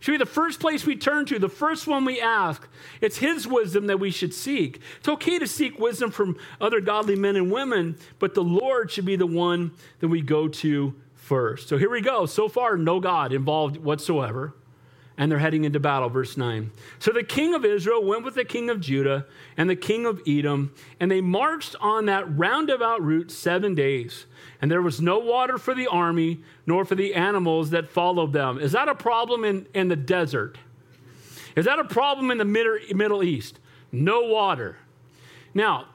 [0.00, 2.66] Should be the first place we turn to, the first one we ask.
[3.00, 4.80] It's His wisdom that we should seek.
[4.98, 9.04] It's okay to seek wisdom from other godly men and women, but the Lord should
[9.04, 11.68] be the one that we go to first.
[11.68, 12.26] So here we go.
[12.26, 14.56] So far, no God involved whatsoever
[15.18, 16.08] and they're heading into battle.
[16.08, 16.70] Verse 9.
[17.00, 19.26] So the king of Israel went with the king of Judah
[19.56, 24.26] and the king of Edom, and they marched on that roundabout route seven days.
[24.62, 28.58] And there was no water for the army, nor for the animals that followed them.
[28.58, 30.56] Is that a problem in, in the desert?
[31.56, 33.58] Is that a problem in the Middle East?
[33.90, 34.76] No water.
[35.52, 35.86] Now,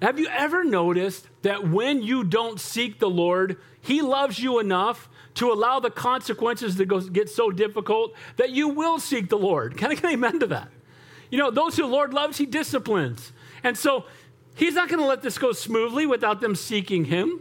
[0.00, 5.08] have you ever noticed that when you don't seek the Lord, He loves you enough
[5.36, 9.76] to allow the consequences to go, get so difficult that you will seek the Lord.
[9.76, 10.70] Can I get amen to that?
[11.30, 13.32] You know, those who the Lord loves, He disciplines.
[13.62, 14.04] And so
[14.54, 17.40] He's not going to let this go smoothly without them seeking Him.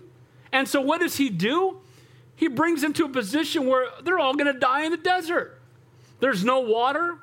[0.51, 1.79] And so what does He do?
[2.36, 5.62] He brings them to a position where they're all going to die in the desert.
[6.19, 7.17] There's no water.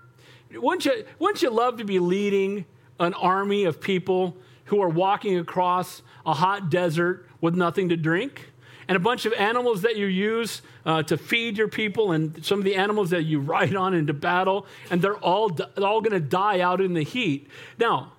[0.54, 2.64] Wouldn't you, wouldn't you love to be leading
[2.98, 8.52] an army of people who are walking across a hot desert with nothing to drink?
[8.92, 12.59] And a bunch of animals that you use uh, to feed your people, and some
[12.59, 15.50] of the animals that you ride on into battle, and they're all,
[15.83, 17.48] all going to die out in the heat.
[17.78, 18.12] Now,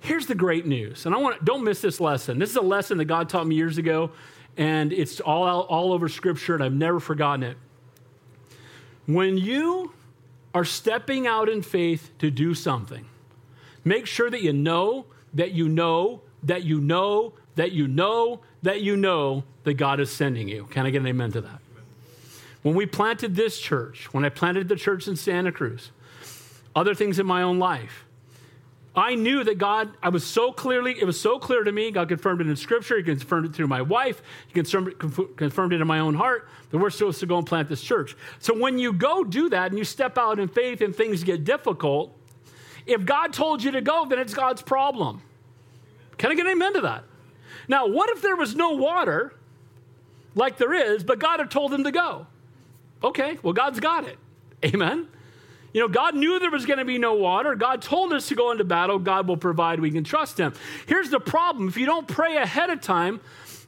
[0.00, 2.38] here's the great news, and I want don't miss this lesson.
[2.38, 4.10] This is a lesson that God taught me years ago,
[4.58, 7.56] and it's all, all over Scripture, and I've never forgotten it.
[9.06, 9.94] When you
[10.52, 13.06] are stepping out in faith to do something,
[13.86, 18.80] make sure that you know that you know that you know that you know that
[18.80, 20.66] you know that God is sending you.
[20.70, 21.60] Can I get an amen to that?
[22.62, 25.90] When we planted this church, when I planted the church in Santa Cruz,
[26.74, 28.04] other things in my own life,
[28.96, 31.90] I knew that God, I was so clearly, it was so clear to me.
[31.90, 32.96] God confirmed it in Scripture.
[32.96, 34.22] He confirmed it through my wife.
[34.46, 34.98] He confirmed,
[35.36, 38.16] confirmed it in my own heart that we're supposed to go and plant this church.
[38.38, 41.44] So when you go do that and you step out in faith and things get
[41.44, 42.16] difficult,
[42.86, 45.22] if God told you to go, then it's God's problem.
[46.16, 47.04] Can I get an amen to that?
[47.68, 49.34] Now, what if there was no water
[50.34, 52.26] like there is, but God had told them to go?
[53.02, 54.18] Okay, well, God's got it.
[54.64, 55.08] Amen.
[55.72, 57.56] You know, God knew there was going to be no water.
[57.56, 58.98] God told us to go into battle.
[58.98, 59.80] God will provide.
[59.80, 60.54] We can trust Him.
[60.86, 63.20] Here's the problem if you don't pray ahead of time,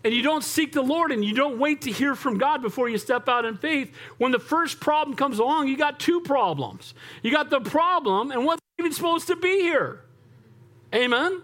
[0.07, 2.89] and you don't seek the Lord and you don't wait to hear from God before
[2.89, 6.95] you step out in faith, when the first problem comes along, you got two problems.
[7.25, 10.03] You got the problem and what's even supposed to be here.
[10.95, 11.43] Amen?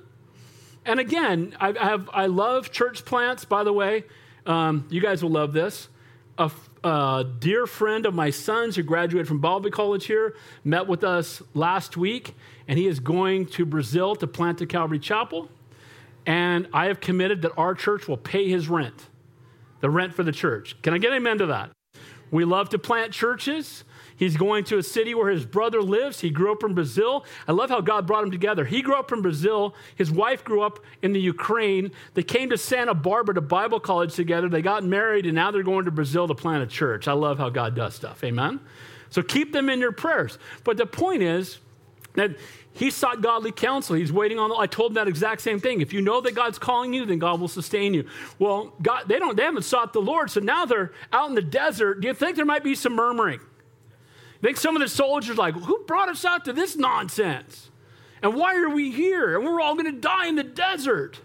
[0.85, 4.05] And again, I, have, I love church plants, by the way.
[4.47, 5.89] Um, you guys will love this.
[6.39, 6.51] A,
[6.83, 11.43] a, dear friend of my son's who graduated from Bible College here met with us
[11.55, 12.35] last week,
[12.67, 15.49] and he is going to Brazil to plant a Calvary Chapel.
[16.27, 19.09] And I have committed that our church will pay his rent,
[19.81, 20.81] the rent for the church.
[20.83, 21.71] Can I get amen to that?
[22.31, 23.85] We love to plant churches.
[24.17, 26.21] He's going to a city where his brother lives.
[26.21, 27.25] He grew up in Brazil.
[27.47, 28.65] I love how God brought them together.
[28.65, 29.75] He grew up in Brazil.
[29.97, 31.93] His wife grew up in the Ukraine.
[32.15, 34.49] They came to Santa Barbara to Bible college together.
[34.49, 37.09] They got married, and now they're going to Brazil to plant a church.
[37.09, 38.23] I love how God does stuff.
[38.25, 38.61] Amen?
[39.11, 40.39] So keep them in your prayers.
[40.65, 41.59] But the point is,
[42.15, 42.37] that
[42.75, 43.97] he sought godly counsel.
[43.97, 44.51] He's waiting on.
[44.51, 45.81] The, I told him that exact same thing.
[45.81, 48.07] If you know that God's calling you, then God will sustain you.
[48.39, 49.37] Well, God, they don't.
[49.37, 52.01] They haven't sought the Lord, so now they're out in the desert.
[52.01, 53.41] Do you think there might be some murmuring?
[54.43, 57.71] I think some of the soldiers like, who brought us out to this nonsense?
[58.23, 59.37] And why are we here?
[59.37, 61.21] And we're all going to die in the desert.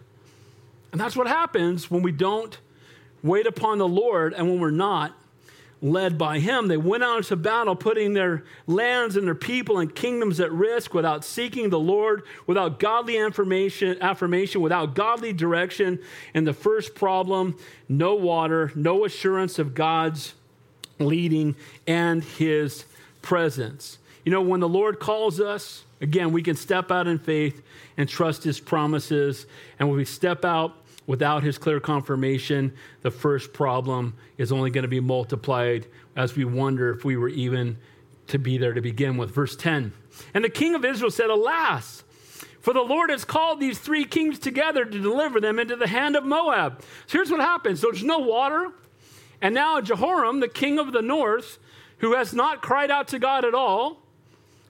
[0.92, 2.58] And that's what happens when we don't
[3.24, 5.14] wait upon the Lord and when we're not
[5.82, 6.68] led by him.
[6.68, 10.94] They went out into battle, putting their lands and their people and kingdoms at risk
[10.94, 13.98] without seeking the Lord, without godly affirmation,
[14.62, 16.00] without godly direction.
[16.34, 17.58] And the first problem
[17.90, 20.34] no water, no assurance of God's
[21.00, 22.86] leading and his
[23.28, 23.98] presence.
[24.24, 27.62] You know, when the Lord calls us, again, we can step out in faith
[27.98, 29.46] and trust his promises.
[29.78, 34.84] And when we step out, without his clear confirmation, the first problem is only going
[34.84, 37.78] to be multiplied as we wonder if we were even
[38.28, 39.30] to be there to begin with.
[39.32, 39.92] Verse 10
[40.34, 42.06] And the king of Israel said, Alas,
[42.62, 46.16] for the Lord has called these three kings together to deliver them into the hand
[46.16, 46.82] of Moab.
[47.08, 48.72] So here's what happens so there's no water.
[49.42, 51.60] And now Jehoram, the king of the north,
[52.00, 54.00] who has not cried out to God at all,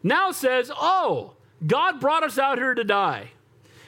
[0.03, 1.33] now says, Oh,
[1.65, 3.31] God brought us out here to die.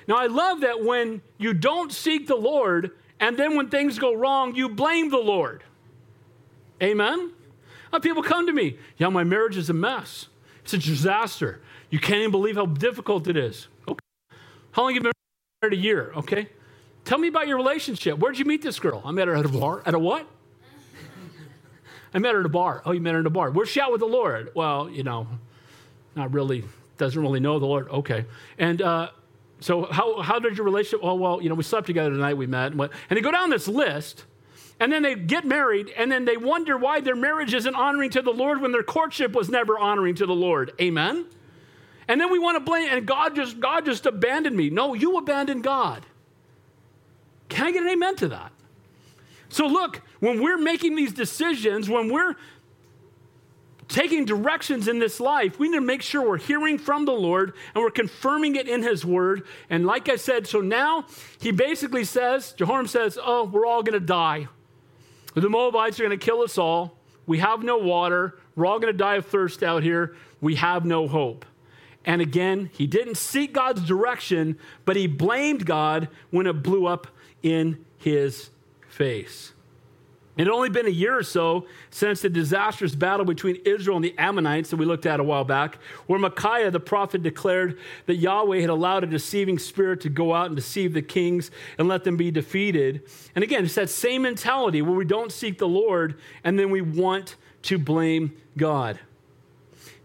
[0.08, 4.14] Now, I love that when you don't seek the Lord, and then when things go
[4.14, 5.64] wrong, you blame the Lord.
[6.82, 7.32] Amen?
[7.92, 10.28] Uh, people come to me, yeah, my marriage is a mess.
[10.64, 11.62] It's a disaster.
[11.90, 13.68] You can't even believe how difficult it is.
[13.88, 14.00] Okay.
[14.72, 15.12] How long have you been
[15.62, 15.78] married?
[15.78, 16.50] A year, okay?
[17.04, 18.20] Tell me about your relationship.
[18.20, 19.02] Where'd you meet this girl?
[19.04, 19.82] I met her at a bar.
[19.86, 20.28] At a what?
[22.14, 22.82] I met her at a bar.
[22.86, 23.52] Oh, you met her at a bar.
[23.52, 24.52] Where's she at with the Lord?
[24.56, 25.28] Well, you know,
[26.16, 26.64] not really,
[26.98, 27.90] doesn't really know the Lord.
[27.90, 28.26] Okay.
[28.58, 29.10] And uh,
[29.60, 31.02] so how, how did your relationship?
[31.04, 32.72] Oh, well, you know, we slept together tonight, we met.
[32.72, 34.26] And, and they go down this list,
[34.80, 38.22] and then they get married, and then they wonder why their marriage isn't honoring to
[38.22, 40.72] the Lord when their courtship was never honoring to the Lord.
[40.80, 41.26] Amen?
[42.08, 44.70] And then we want to blame, and God just, God just abandoned me.
[44.70, 46.06] No, you abandoned God.
[47.50, 48.52] Can I get an amen to that?
[49.50, 52.36] So look, when we're making these decisions, when we're
[53.88, 57.54] taking directions in this life, we need to make sure we're hearing from the Lord
[57.74, 59.46] and we're confirming it in His Word.
[59.70, 61.06] And like I said, so now
[61.42, 64.48] he basically says, Jehoram says, Oh, we're all going to die.
[65.34, 66.98] The Moabites are going to kill us all.
[67.26, 68.40] We have no water.
[68.56, 70.16] We're all going to die of thirst out here.
[70.42, 71.46] We have no hope.
[72.06, 77.08] And again, he didn't seek God's direction, but he blamed God when it blew up
[77.44, 78.50] in his
[78.90, 79.54] face.
[80.40, 84.06] It had only been a year or so since the disastrous battle between Israel and
[84.06, 88.16] the Ammonites that we looked at a while back, where Micaiah the prophet declared that
[88.16, 92.06] Yahweh had allowed a deceiving spirit to go out and deceive the kings and let
[92.06, 93.02] them be defeated.
[93.36, 96.80] And again, it's that same mentality where we don't seek the Lord and then we
[96.80, 98.98] want to blame God.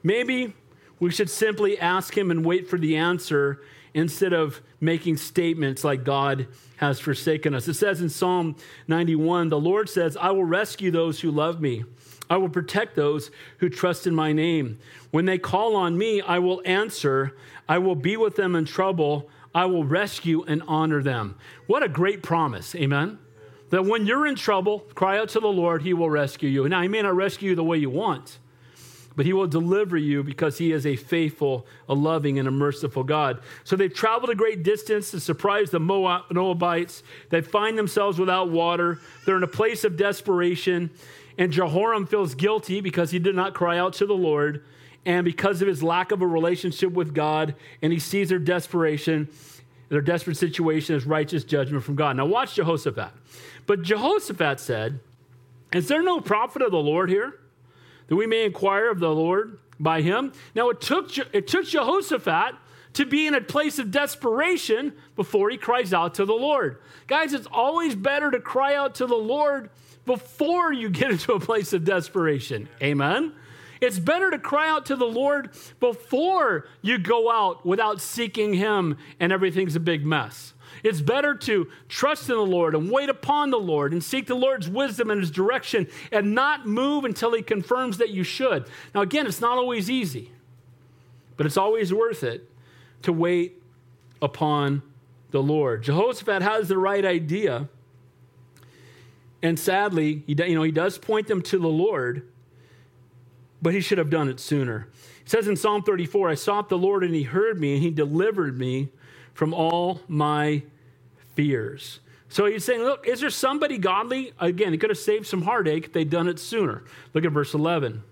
[0.02, 0.52] Maybe
[0.98, 3.60] we should simply ask Him and wait for the answer
[3.94, 7.68] instead of making statements like God has forsaken us.
[7.68, 8.56] It says in Psalm
[8.88, 11.84] 91 the Lord says, I will rescue those who love me.
[12.28, 14.78] I will protect those who trust in my name.
[15.10, 17.36] When they call on me, I will answer.
[17.68, 19.30] I will be with them in trouble.
[19.54, 21.36] I will rescue and honor them.
[21.66, 22.74] What a great promise.
[22.74, 23.18] Amen.
[23.70, 26.68] That when you're in trouble, cry out to the Lord, he will rescue you.
[26.68, 28.38] Now, he may not rescue you the way you want,
[29.16, 33.04] but he will deliver you because he is a faithful, a loving, and a merciful
[33.04, 33.40] God.
[33.62, 37.02] So they've traveled a great distance to surprise the Moabites.
[37.30, 38.98] They find themselves without water.
[39.24, 40.90] They're in a place of desperation.
[41.38, 44.64] And Jehoram feels guilty because he did not cry out to the Lord
[45.06, 47.54] and because of his lack of a relationship with God.
[47.82, 49.28] And he sees their desperation,
[49.90, 52.16] their desperate situation as righteous judgment from God.
[52.16, 53.12] Now, watch Jehoshaphat.
[53.66, 55.00] But Jehoshaphat said,
[55.72, 57.38] Is there no prophet of the Lord here?
[58.06, 60.32] That we may inquire of the Lord by him.
[60.54, 62.54] Now it took, it took Jehoshaphat
[62.94, 66.78] to be in a place of desperation before he cries out to the Lord.
[67.06, 69.70] Guys, it's always better to cry out to the Lord
[70.06, 72.68] before you get into a place of desperation.
[72.82, 73.32] Amen?
[73.80, 78.96] It's better to cry out to the Lord before you go out without seeking him
[79.20, 80.53] and everything's a big mess.
[80.84, 84.34] It's better to trust in the Lord and wait upon the Lord and seek the
[84.34, 88.66] Lord's wisdom and his direction and not move until he confirms that you should.
[88.94, 90.30] Now, again, it's not always easy,
[91.38, 92.50] but it's always worth it
[93.00, 93.62] to wait
[94.20, 94.82] upon
[95.30, 95.82] the Lord.
[95.84, 97.70] Jehoshaphat has the right idea.
[99.42, 102.28] And sadly, he, you know, he does point them to the Lord,
[103.62, 104.88] but he should have done it sooner.
[105.22, 107.90] It says in Psalm 34, I sought the Lord and he heard me and he
[107.90, 108.90] delivered me
[109.32, 110.62] from all my
[111.34, 112.00] fears.
[112.28, 114.32] So he's saying, look, is there somebody godly?
[114.40, 116.84] Again, he could have saved some heartache if they'd done it sooner.
[117.12, 118.02] Look at verse 11,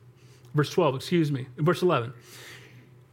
[0.54, 2.12] verse 12, excuse me, verse 11.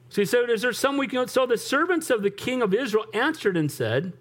[0.10, 1.28] So he said, Is there some we can?
[1.28, 4.14] So the servants of the king of Israel answered and said,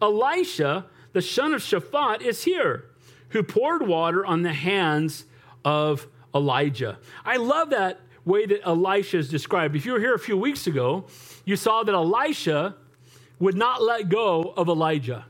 [0.00, 2.86] Elisha, the son of Shaphat, is here,
[3.30, 5.24] who poured water on the hands
[5.64, 6.98] of Elijah.
[7.24, 9.76] I love that way that Elisha is described.
[9.76, 11.06] If you were here a few weeks ago,
[11.44, 12.76] you saw that Elisha
[13.42, 15.24] would not let go of Elijah.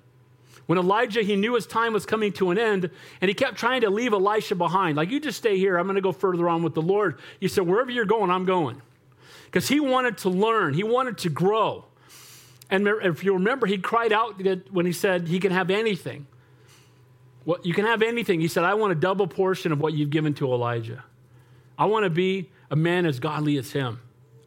[0.67, 2.91] When Elijah, he knew his time was coming to an end,
[3.23, 4.99] and he kept trying to leave Elisha behind.
[4.99, 5.79] Like, you just stay here.
[5.79, 7.19] I'm going to go further on with the Lord.
[7.41, 8.83] He said, Wherever you're going, I'm going.
[9.47, 11.87] Because he wanted to learn, he wanted to grow.
[12.69, 14.39] And if you remember, he cried out
[14.71, 16.27] when he said he can have anything.
[17.47, 18.43] Well, you can have anything.
[18.43, 21.03] He said, I want a double portion of what you've given to Elijah.
[21.79, 24.01] I want to be a man as godly as him.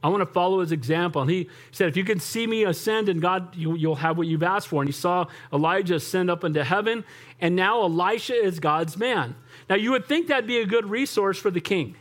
[0.06, 1.24] I want to follow his example.
[1.24, 4.28] And he said, If you can see me ascend, and God, you, will have what
[4.28, 4.80] you've asked for.
[4.80, 7.04] And he saw Elijah ascend up into heaven,
[7.42, 9.36] and now Elisha is God's man.
[9.68, 11.96] Now, you would think that'd be a good resource for the king.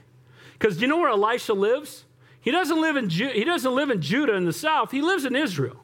[0.52, 2.04] Because do you know where Elisha lives?
[2.42, 5.24] He doesn't, live in Ju- he doesn't live in Judah in the south, he lives
[5.24, 5.82] in Israel.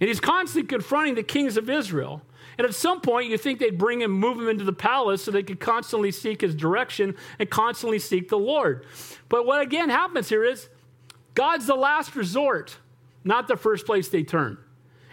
[0.00, 2.20] And he's constantly confronting the kings of Israel.
[2.58, 5.30] And at some point, you think they'd bring him, move him into the palace so
[5.30, 8.84] they could constantly seek his direction and constantly seek the Lord.
[9.30, 10.68] But what again happens here is
[11.34, 12.76] God's the last resort,
[13.24, 14.58] not the first place they turn.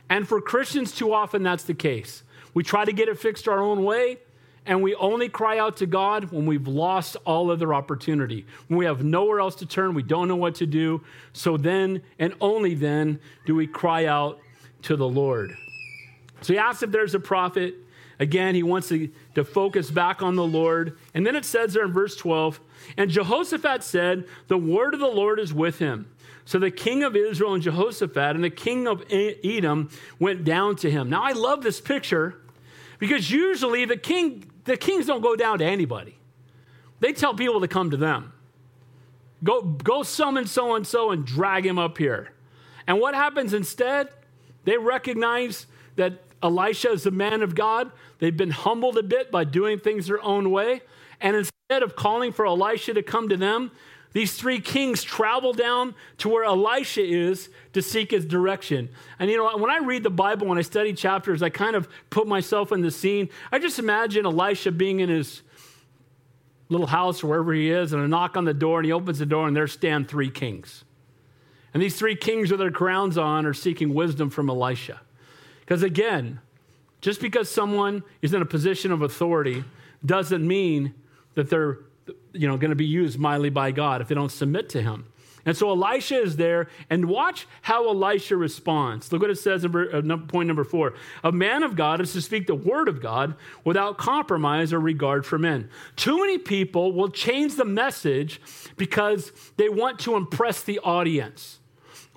[0.09, 2.23] And for Christians, too often that's the case.
[2.53, 4.17] We try to get it fixed our own way,
[4.65, 8.45] and we only cry out to God when we've lost all other opportunity.
[8.67, 11.03] When we have nowhere else to turn, we don't know what to do.
[11.33, 14.39] So then, and only then, do we cry out
[14.83, 15.55] to the Lord.
[16.41, 17.75] So he asks if there's a prophet.
[18.19, 20.97] Again, he wants to, to focus back on the Lord.
[21.13, 22.59] And then it says there in verse 12,
[22.97, 26.09] and Jehoshaphat said, The word of the Lord is with him.
[26.45, 30.89] So the king of Israel and Jehoshaphat and the king of Edom went down to
[30.89, 31.09] him.
[31.09, 32.41] Now I love this picture
[32.97, 36.15] because usually the king the kings don't go down to anybody.
[36.99, 38.33] They tell people to come to them.
[39.43, 42.33] Go go summon so and so and drag him up here.
[42.87, 44.09] And what happens instead?
[44.65, 47.91] They recognize that Elisha is a man of God.
[48.19, 50.81] They've been humbled a bit by doing things their own way.
[51.21, 53.71] And instead of calling for Elisha to come to them,
[54.11, 58.89] these three kings travel down to where Elisha is to seek his direction.
[59.19, 61.87] And you know, when I read the Bible, when I study chapters, I kind of
[62.09, 63.29] put myself in the scene.
[63.51, 65.43] I just imagine Elisha being in his
[66.69, 69.19] little house or wherever he is, and a knock on the door, and he opens
[69.19, 70.83] the door, and there stand three kings.
[71.73, 75.01] And these three kings with their crowns on are seeking wisdom from Elisha.
[75.69, 76.39] Because again,
[76.99, 79.63] just because someone is in a position of authority
[80.03, 80.95] doesn't mean
[81.35, 81.77] that they're
[82.33, 85.05] you know, going to be used mightily by God if they don't submit to him.
[85.45, 89.11] And so Elisha is there, and watch how Elisha responds.
[89.11, 90.95] Look what it says in uh, point number four.
[91.23, 95.23] A man of God is to speak the word of God without compromise or regard
[95.23, 95.69] for men.
[95.95, 98.41] Too many people will change the message
[98.75, 101.59] because they want to impress the audience,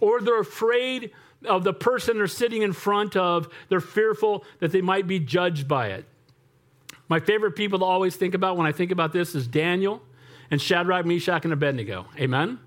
[0.01, 1.13] or they're afraid
[1.47, 5.67] of the person they're sitting in front of, they're fearful that they might be judged
[5.69, 6.05] by it.
[7.09, 10.03] My favorite people to always think about when I think about this is Daniel
[10.51, 12.07] and Shadrach, Meshach, and Abednego.
[12.19, 12.59] Amen?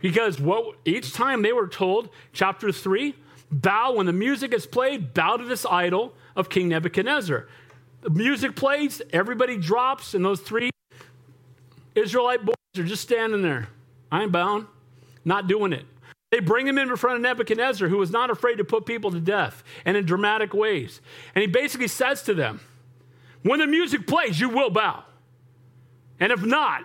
[0.00, 3.14] Because what each time they were told, chapter 3,
[3.50, 7.48] bow when the music is played, bow to this idol of King Nebuchadnezzar.
[8.02, 10.70] The music plays, everybody drops, and those three
[11.94, 13.68] Israelite boys are just standing there.
[14.12, 14.66] I ain't bound,
[15.24, 15.86] not doing it.
[16.34, 19.20] They bring him in front of Nebuchadnezzar, who was not afraid to put people to
[19.20, 21.00] death and in dramatic ways.
[21.32, 22.58] And he basically says to them,
[23.42, 25.04] When the music plays, you will bow.
[26.18, 26.82] And if not,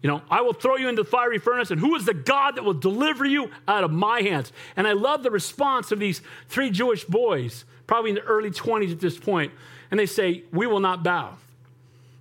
[0.00, 2.54] you know, I will throw you into the fiery furnace, and who is the God
[2.54, 4.52] that will deliver you out of my hands?
[4.76, 8.92] And I love the response of these three Jewish boys, probably in the early 20s
[8.92, 9.18] at this.
[9.90, 11.34] And they say, We will not bow.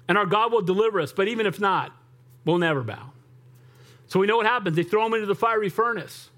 [0.08, 1.96] And our God will deliver us, but even if not,
[2.46, 3.12] we'll never bow.
[4.10, 4.76] So we know what happens.
[4.76, 6.30] They throw him into the fiery furnace.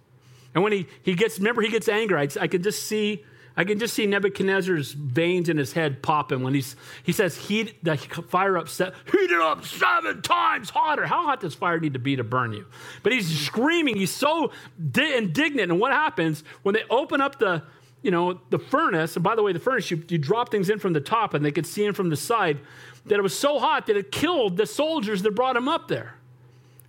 [0.53, 2.19] And when he, he gets, remember, he gets angry.
[2.19, 3.23] I, I can just see,
[3.55, 7.81] I can just see Nebuchadnezzar's veins in his head popping when he's, he says, heat
[7.81, 11.05] the fire up, heat it up seven times hotter.
[11.05, 12.65] How hot does fire need to be to burn you?
[13.03, 13.95] But he's screaming.
[13.95, 14.51] He's so
[14.91, 15.71] di- indignant.
[15.71, 17.63] And what happens when they open up the,
[18.01, 20.79] you know, the furnace, and by the way, the furnace, you, you drop things in
[20.79, 22.59] from the top and they could see in from the side,
[23.05, 26.15] that it was so hot that it killed the soldiers that brought him up there.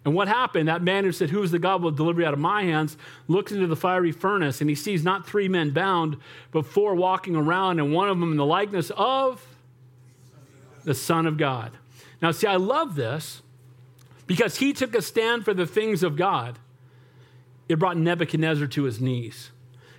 [0.05, 0.69] And what happened?
[0.69, 2.97] That man who said, Who is the God will deliver you out of my hands?
[3.29, 6.17] looks into the fiery furnace and he sees not three men bound,
[6.51, 9.47] but four walking around, and one of them in the likeness of
[10.85, 11.73] the Son of God.
[12.21, 13.43] Now, see, I love this
[14.27, 16.59] because he took a stand for the things of God.
[17.69, 19.51] It brought Nebuchadnezzar to his knees.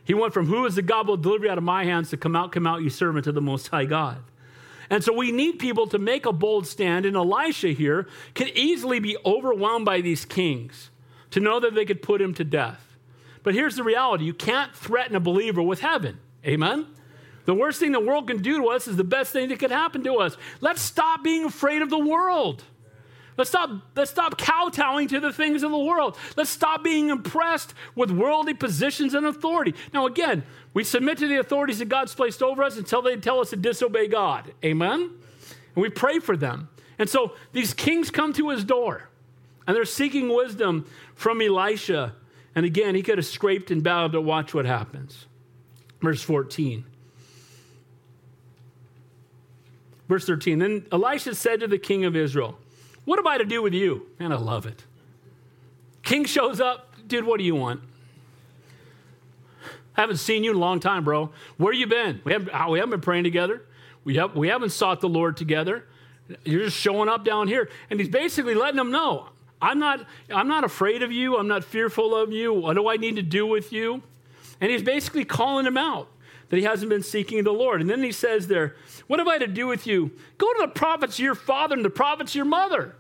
[0.04, 2.18] He went from, Who is the God will deliver you out of my hands to
[2.18, 4.22] come out, come out, you servant of the Most High God.
[4.94, 7.08] And so we need people to make a bold stand.
[7.08, 10.92] And Elisha here can easily be overwhelmed by these kings
[11.32, 12.96] to know that they could put him to death.
[13.42, 16.20] But here's the reality you can't threaten a believer with heaven.
[16.46, 16.86] Amen?
[17.46, 19.72] The worst thing the world can do to us is the best thing that could
[19.72, 20.38] happen to us.
[20.62, 22.64] Let's stop being afraid of the world.
[23.38, 26.18] Let's stop, let's stop kowtowing to the things of the world.
[26.38, 29.74] Let's stop being impressed with worldly positions and authority.
[29.94, 33.40] Now, again, we submit to the authorities that God's placed over us until they tell
[33.40, 34.54] us to disobey God.
[34.64, 35.02] Amen?
[35.02, 36.70] And we pray for them.
[37.00, 39.10] And so these kings come to his door
[39.66, 42.16] and they're seeking wisdom from Elisha.
[42.56, 45.26] And again, he could have scraped and bowed to watch what happens.
[46.02, 46.86] Verse 14.
[50.08, 50.60] Verse 13.
[50.60, 52.60] Then Elisha said to the king of Israel,
[53.06, 54.08] What am I to do with you?
[54.20, 54.84] Man, I love it.
[56.04, 56.96] King shows up.
[57.08, 57.82] Dude, what do you want?
[59.96, 61.32] I haven't seen you in a long time, bro.
[61.58, 62.22] Where you been?
[62.24, 63.64] We haven't, uh, we haven't been praying together.
[64.04, 65.86] We, have, we haven't sought the Lord together.
[66.44, 67.70] You're just showing up down here.
[67.90, 69.28] And he's basically letting them know
[69.62, 71.38] I'm not, I'm not afraid of you.
[71.38, 72.54] I'm not fearful of you.
[72.54, 74.02] What do I need to do with you?
[74.60, 76.10] And he's basically calling him out
[76.54, 77.82] that he hasn't been seeking the Lord.
[77.82, 78.76] And then he says there,
[79.08, 80.12] What have I to do with you?
[80.38, 82.96] Go to the prophets of your father and the prophets of your mother.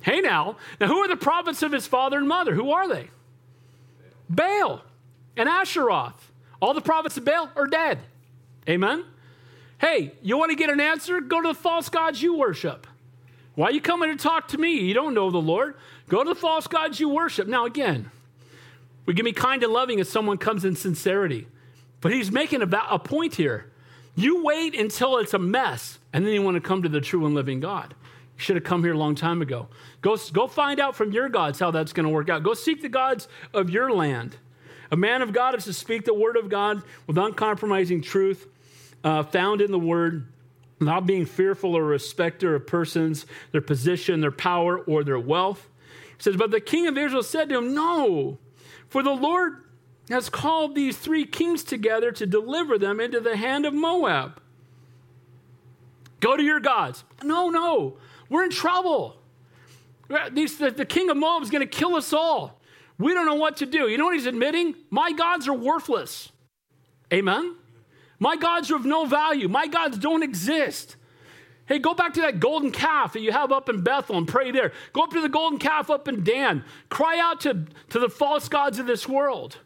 [0.00, 2.52] Hey now, now who are the prophets of his father and mother?
[2.52, 3.08] Who are they?
[4.28, 4.82] Baal
[5.36, 6.16] and Asheroth.
[6.60, 8.00] All the prophets of Baal are dead.
[8.68, 9.04] Amen?
[9.78, 11.20] Hey, you want to get an answer?
[11.20, 12.84] Go to the false gods you worship.
[13.54, 14.80] Why are you coming to talk to me?
[14.80, 15.76] You don't know the Lord.
[16.08, 17.46] Go to the false gods you worship.
[17.46, 18.10] Now, again,
[19.06, 21.46] we can be kind and loving if someone comes in sincerity.
[22.04, 23.72] But he's making a, a point here.
[24.14, 27.24] You wait until it's a mess, and then you want to come to the true
[27.24, 27.94] and living God.
[28.36, 29.68] You should have come here a long time ago.
[30.02, 32.42] Go, go find out from your gods how that's going to work out.
[32.42, 34.36] Go seek the gods of your land.
[34.90, 38.48] A man of God is to speak the word of God with uncompromising truth
[39.02, 40.30] uh, found in the word,
[40.80, 45.70] not being fearful or respecter of persons, their position, their power, or their wealth.
[46.18, 48.36] He says, But the king of Israel said to him, No,
[48.90, 49.63] for the Lord
[50.08, 54.40] has called these three kings together to deliver them into the hand of Moab.
[56.20, 57.04] Go to your gods.
[57.22, 57.96] No, no,
[58.28, 59.16] we're in trouble.
[60.32, 62.60] These, the, the king of Moab is going to kill us all.
[62.98, 63.88] We don't know what to do.
[63.88, 64.74] You know what he's admitting?
[64.90, 66.30] My gods are worthless.
[67.12, 67.56] Amen?
[68.18, 69.48] My gods are of no value.
[69.48, 70.96] My gods don't exist.
[71.66, 74.50] Hey, go back to that golden calf that you have up in Bethel and pray
[74.50, 74.72] there.
[74.92, 76.62] Go up to the golden calf up in Dan.
[76.90, 79.58] Cry out to, to the false gods of this world.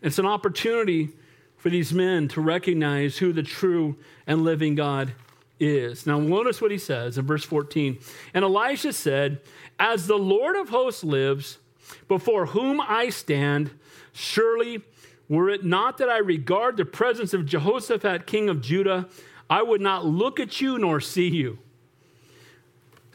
[0.00, 1.10] It's an opportunity
[1.56, 3.96] for these men to recognize who the true
[4.26, 5.12] and living God
[5.58, 6.06] is.
[6.06, 7.98] Now, notice what he says in verse 14.
[8.32, 9.40] And Elisha said,
[9.78, 11.58] As the Lord of hosts lives,
[12.06, 13.70] before whom I stand,
[14.12, 14.82] surely
[15.28, 19.08] were it not that I regard the presence of Jehoshaphat, king of Judah,
[19.50, 21.58] I would not look at you nor see you.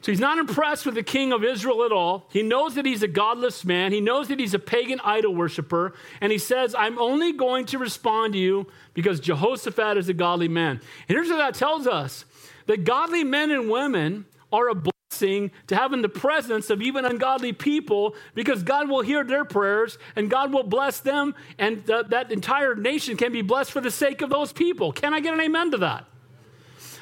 [0.04, 2.28] So he's not impressed with the king of Israel at all.
[2.30, 3.94] He knows that he's a godless man.
[3.94, 5.94] He knows that he's a pagan idol worshiper.
[6.20, 10.50] And he says, I'm only going to respond to you because Jehoshaphat is a godly
[10.50, 10.82] man.
[11.08, 12.26] And here's what that tells us
[12.66, 17.06] that godly men and women are a blessing to have in the presence of even
[17.06, 21.34] ungodly people because God will hear their prayers and God will bless them.
[21.58, 24.92] And th- that entire nation can be blessed for the sake of those people.
[24.92, 26.08] Can I get an amen to that?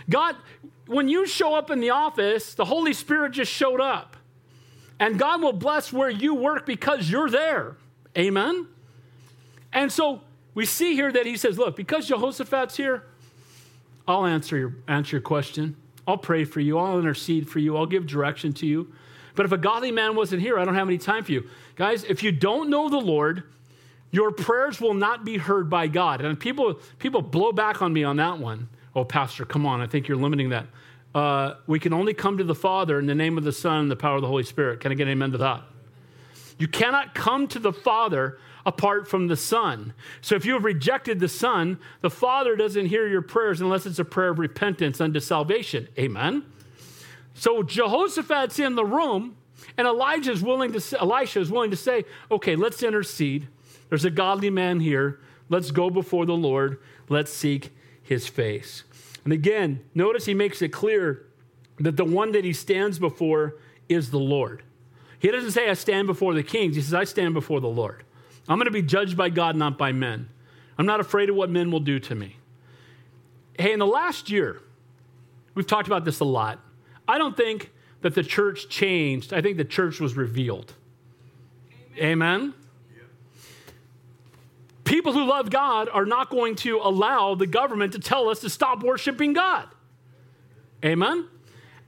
[0.08, 0.36] God,
[0.91, 4.17] when you show up in the office, the Holy Spirit just showed up.
[4.99, 7.77] And God will bless where you work because you're there.
[8.17, 8.67] Amen?
[9.71, 10.21] And so
[10.53, 13.05] we see here that he says, Look, because Jehoshaphat's here,
[14.05, 15.77] I'll answer your, answer your question.
[16.05, 16.77] I'll pray for you.
[16.77, 17.77] I'll intercede for you.
[17.77, 18.91] I'll give direction to you.
[19.35, 21.49] But if a godly man wasn't here, I don't have any time for you.
[21.77, 23.43] Guys, if you don't know the Lord,
[24.11, 26.19] your prayers will not be heard by God.
[26.19, 28.67] And people, people blow back on me on that one.
[28.93, 29.79] Oh, Pastor, come on.
[29.79, 30.67] I think you're limiting that
[31.14, 33.91] uh, we can only come to the Father in the name of the Son and
[33.91, 34.80] the power of the Holy Spirit.
[34.80, 35.64] Can I get an amen to that?
[36.57, 39.93] You cannot come to the Father apart from the Son.
[40.22, 43.99] So if you have rejected the Son, the Father doesn't hear your prayers unless it's
[43.99, 45.88] a prayer of repentance unto salvation.
[45.97, 46.45] Amen.
[47.34, 49.36] So Jehoshaphat's in the room,
[49.78, 53.47] and Elijah is willing to Elisha is willing to say, okay, let's intercede.
[53.89, 55.20] There's a godly man here.
[55.49, 56.80] Let's go before the Lord.
[57.09, 57.72] Let's seek
[58.03, 58.84] his face.
[59.24, 61.26] And again, notice he makes it clear
[61.80, 63.57] that the one that he stands before
[63.88, 64.63] is the Lord.
[65.19, 66.76] He doesn't say, I stand before the kings.
[66.76, 68.03] He says, I stand before the Lord.
[68.47, 70.30] I'm going to be judged by God, not by men.
[70.78, 72.38] I'm not afraid of what men will do to me.
[73.57, 74.61] Hey, in the last year,
[75.53, 76.59] we've talked about this a lot.
[77.07, 80.74] I don't think that the church changed, I think the church was revealed.
[81.97, 82.03] Amen?
[82.03, 82.53] Amen?
[84.91, 88.49] People who love God are not going to allow the government to tell us to
[88.49, 89.69] stop worshiping God.
[90.83, 91.29] Amen?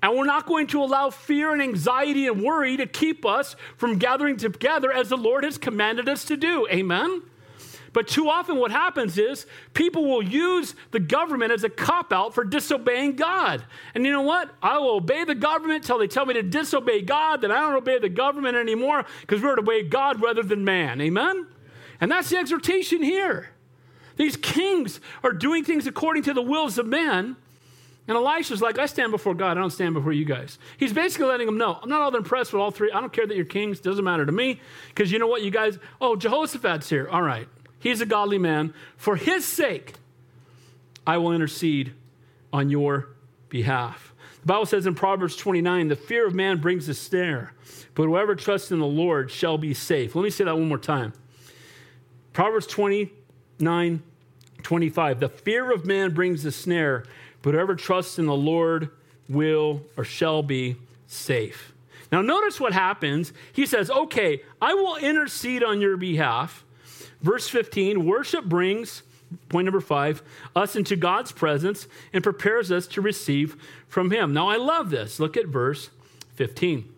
[0.02, 3.98] And we're not going to allow fear and anxiety and worry to keep us from
[3.98, 6.66] gathering together as the Lord has commanded us to do.
[6.70, 7.24] Amen?
[7.92, 12.34] But too often, what happens is people will use the government as a cop out
[12.34, 13.66] for disobeying God.
[13.94, 14.50] And you know what?
[14.62, 17.76] I will obey the government till they tell me to disobey God, then I don't
[17.76, 21.02] obey the government anymore because we're to obey God rather than man.
[21.02, 21.48] Amen?
[22.04, 23.52] And that's the exhortation here.
[24.18, 27.38] These kings are doing things according to the wills of man.
[28.10, 30.60] And Elisha's like, I stand before God, I don't stand before you guys.
[30.76, 32.92] He's basically letting them know, I'm not all that impressed with all three.
[32.92, 34.60] I don't care that you're kings, doesn't matter to me.
[34.90, 37.08] Because you know what, you guys, oh, Jehoshaphat's here.
[37.10, 37.48] All right.
[37.80, 38.74] He's a godly man.
[38.98, 39.94] For his sake,
[41.08, 41.94] I will intercede
[42.52, 43.08] on your
[43.48, 44.14] behalf.
[44.42, 47.54] The Bible says in Proverbs 29 the fear of man brings a snare,
[47.96, 50.16] but whoever trusts in the Lord shall be safe.
[50.16, 51.14] Let me say that one more time.
[52.34, 54.04] Proverbs 29
[54.62, 55.20] 25.
[55.20, 57.04] The fear of man brings a snare,
[57.42, 58.90] but whoever trusts in the Lord
[59.28, 61.74] will or shall be safe.
[62.12, 63.34] Now, notice what happens.
[63.52, 66.64] He says, Okay, I will intercede on your behalf.
[67.22, 69.04] Verse 15 worship brings,
[69.50, 70.22] point number five,
[70.56, 73.56] us into God's presence and prepares us to receive
[73.88, 74.34] from Him.
[74.34, 75.20] Now, I love this.
[75.20, 75.90] Look at verse
[76.36, 76.93] 15.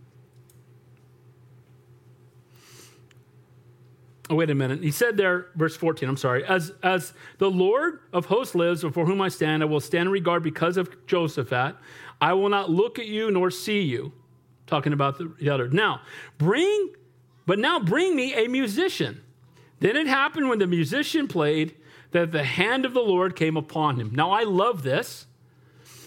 [4.30, 4.82] Oh, wait a minute.
[4.82, 6.44] He said there, verse 14, I'm sorry.
[6.46, 10.12] As, as the Lord of hosts lives, before whom I stand, I will stand in
[10.12, 11.76] regard because of Jehoshaphat.
[12.20, 14.14] I will not look at you nor see you.
[14.66, 15.70] Talking about the, the other.
[15.70, 16.02] Now,
[16.40, 16.96] bring,
[17.46, 19.22] but now bring me a musician
[19.80, 21.76] then it happened when the musician played
[22.12, 24.12] that the hand of the Lord came upon him.
[24.14, 25.28] Now, I love this.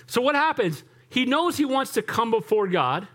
[0.06, 0.84] So, what happens?
[1.10, 3.08] He knows he wants to come before God,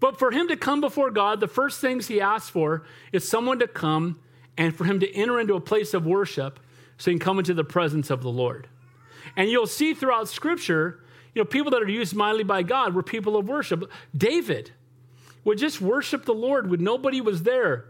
[0.00, 3.58] but for him to come before God, the first things he asks for is someone
[3.58, 4.18] to come
[4.56, 6.58] and for him to enter into a place of worship
[6.96, 8.68] so he can come into the presence of the Lord.
[9.36, 11.00] And you'll see throughout Scripture,
[11.34, 13.90] you know, people that are used mightily by God were people of worship.
[14.16, 14.72] David
[15.44, 17.86] would just worship the Lord when nobody was there.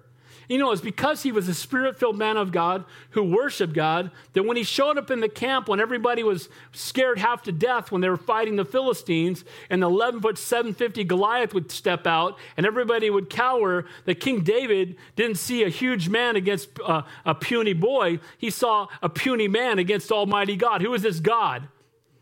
[0.50, 4.10] You know, it's because he was a spirit filled man of God who worshiped God
[4.32, 7.92] that when he showed up in the camp, when everybody was scared half to death
[7.92, 12.36] when they were fighting the Philistines, and the 11 foot 750 Goliath would step out
[12.56, 17.32] and everybody would cower, that King David didn't see a huge man against uh, a
[17.36, 18.18] puny boy.
[18.36, 20.82] He saw a puny man against Almighty God.
[20.82, 21.68] Who is this God?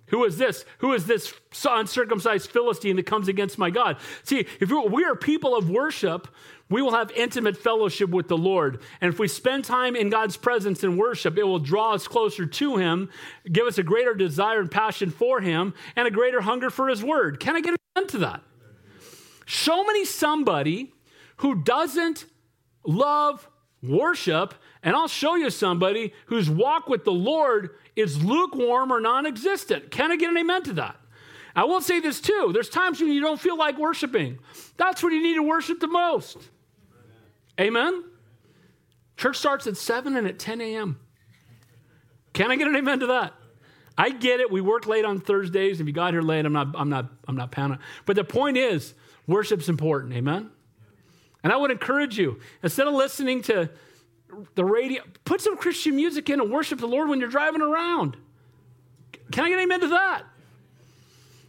[0.08, 0.64] Who is this?
[0.78, 1.32] Who is this
[1.66, 3.98] uncircumcised Philistine that comes against my God?
[4.22, 6.28] See, if we are people of worship,
[6.70, 8.80] we will have intimate fellowship with the Lord.
[9.00, 12.44] And if we spend time in God's presence and worship, it will draw us closer
[12.44, 13.08] to Him,
[13.50, 17.02] give us a greater desire and passion for Him, and a greater hunger for His
[17.02, 17.40] Word.
[17.40, 18.42] Can I get into that?
[19.46, 20.92] Show me somebody
[21.38, 22.26] who doesn't
[22.84, 23.48] love
[23.82, 29.24] worship, and I'll show you somebody whose walk with the Lord is lukewarm or non
[29.24, 29.90] existent.
[29.90, 30.96] Can I get an amen to that?
[31.56, 34.38] I will say this too there's times when you don't feel like worshiping.
[34.76, 36.36] That's when you need to worship the most.
[37.60, 38.04] Amen?
[39.16, 41.00] Church starts at 7 and at 10 a.m.
[42.32, 43.34] Can I get an amen to that?
[43.96, 44.50] I get it.
[44.50, 45.80] We work late on Thursdays.
[45.80, 47.80] If you got here late, I'm not, I'm not, I'm not pounding.
[48.06, 48.94] But the point is,
[49.26, 50.12] worship's important.
[50.12, 50.50] Amen?
[51.42, 53.70] And I would encourage you, instead of listening to
[54.54, 58.16] the radio, put some Christian music in and worship the Lord when you're driving around.
[59.32, 60.22] Can I get an amen to that?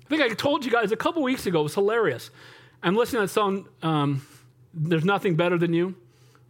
[0.05, 2.31] I think I told you guys a couple weeks ago, it was hilarious.
[2.81, 4.25] I'm listening to that song, um,
[4.73, 5.95] there's nothing better than you,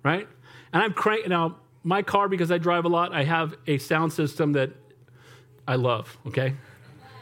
[0.03, 0.27] right?
[0.73, 1.57] And I'm cranking now.
[1.81, 4.71] My car, because I drive a lot, I have a sound system that
[5.65, 6.17] I love.
[6.27, 6.53] Okay,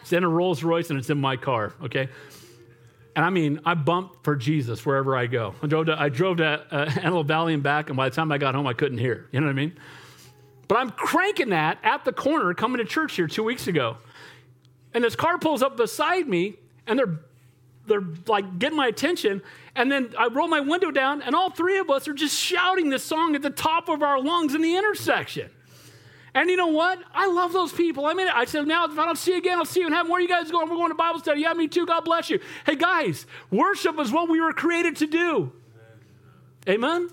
[0.01, 1.73] it's in a Rolls Royce and it's in my car.
[1.83, 2.09] Okay,
[3.17, 5.55] and I mean, I bump for Jesus wherever I go.
[5.63, 8.31] I drove to, I drove to uh, Antelope Valley and back, and by the time
[8.31, 9.27] I got home, I couldn't hear.
[9.31, 9.73] You know what I mean?
[10.67, 13.97] But I'm cranking that at the corner coming to church here two weeks ago.
[14.93, 17.19] And this car pulls up beside me, and they're
[17.87, 19.41] they're like getting my attention.
[19.77, 22.89] And then I roll my window down, and all three of us are just shouting
[22.89, 25.51] this song at the top of our lungs in the intersection.
[26.33, 26.99] And you know what?
[27.13, 28.07] I love those people.
[28.07, 29.93] I mean, I said, now if I don't see you again, I'll see you in
[29.93, 30.11] heaven.
[30.11, 30.67] Where are you guys going?
[30.67, 31.41] We're going to Bible study.
[31.41, 31.85] Yeah, me too.
[31.85, 32.39] God bless you.
[32.65, 35.53] Hey, guys, worship is what we were created to do.
[36.67, 37.09] Amen?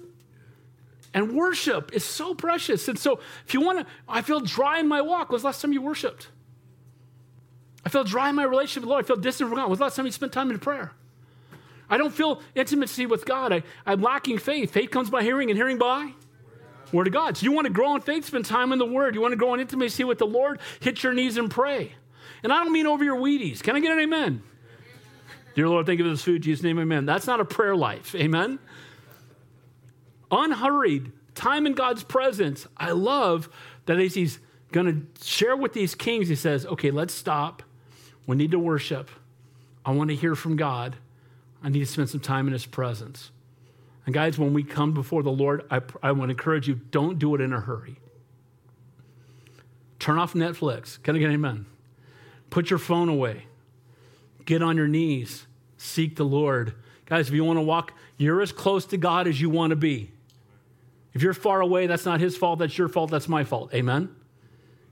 [1.13, 2.89] And worship is so precious.
[2.89, 5.31] And so, if you want to, I feel dry in my walk.
[5.31, 6.29] Was last time you worshiped?
[7.85, 9.05] I feel dry in my relationship with the Lord.
[9.05, 9.69] I feel distant from God.
[9.69, 10.93] When's the last time you spent time in prayer?
[11.89, 13.53] I don't feel intimacy with God.
[13.53, 14.73] I, I'm lacking faith.
[14.73, 16.13] Faith comes by hearing, and hearing by
[16.93, 17.37] Word of God.
[17.37, 19.15] So you want to grow in faith, spend time in the Word.
[19.15, 21.95] You want to grow in intimacy with the Lord, hit your knees and pray.
[22.43, 23.63] And I don't mean over your Wheaties.
[23.63, 24.43] Can I get an amen?
[25.55, 26.43] Dear Lord, thank you for this food.
[26.43, 27.07] Jesus' name, amen.
[27.07, 28.15] That's not a prayer life.
[28.15, 28.59] Amen?
[30.31, 32.67] Unhurried, time in God's presence.
[32.77, 33.49] I love
[33.87, 34.41] that as he's
[34.73, 37.63] going to share with these kings, he says, okay, let's stop.
[38.27, 39.11] We need to worship.
[39.85, 40.97] I want to hear from God.
[41.65, 43.31] I need to spend some time in His presence.
[44.07, 47.19] And guys, when we come before the Lord, I, I want to encourage you don't
[47.19, 47.97] do it in a hurry.
[49.99, 51.03] Turn off Netflix.
[51.03, 51.65] Can I get amen?
[52.51, 53.47] Put your phone away.
[54.45, 55.47] Get on your knees.
[55.79, 56.75] Seek the Lord.
[57.07, 59.77] Guys, if you want to walk, you're as close to God as you want to
[59.77, 60.11] be.
[61.15, 62.59] If you're far away, that's not His fault.
[62.59, 63.11] That's your fault.
[63.11, 63.73] That's my fault.
[63.73, 64.15] Amen?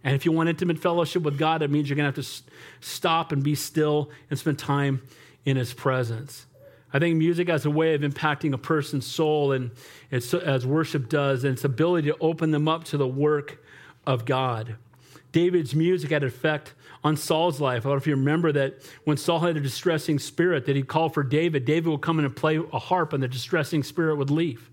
[0.02, 2.42] And if you want intimate fellowship with God, it means you're going to have to
[2.80, 5.02] stop and be still and spend time
[5.44, 6.46] in His presence.
[6.92, 9.70] I think music has a way of impacting a person's soul, and
[10.10, 13.64] as worship does, and its ability to open them up to the work
[14.06, 14.76] of God.
[15.32, 17.80] David's music had an effect on Saul's life.
[17.80, 18.74] I don't know if you remember that
[19.04, 21.64] when Saul had a distressing spirit, that he'd call for David.
[21.64, 24.68] David would come in and play a harp, and the distressing spirit would leave.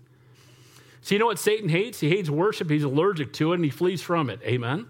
[1.00, 2.00] So, you know what Satan hates?
[2.00, 2.68] He hates worship.
[2.68, 4.40] He's allergic to it, and he flees from it.
[4.44, 4.86] Amen?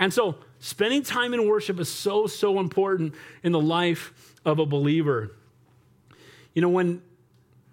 [0.00, 3.14] And so, spending time in worship is so, so important
[3.44, 5.36] in the life of a believer.
[6.54, 7.02] You know, when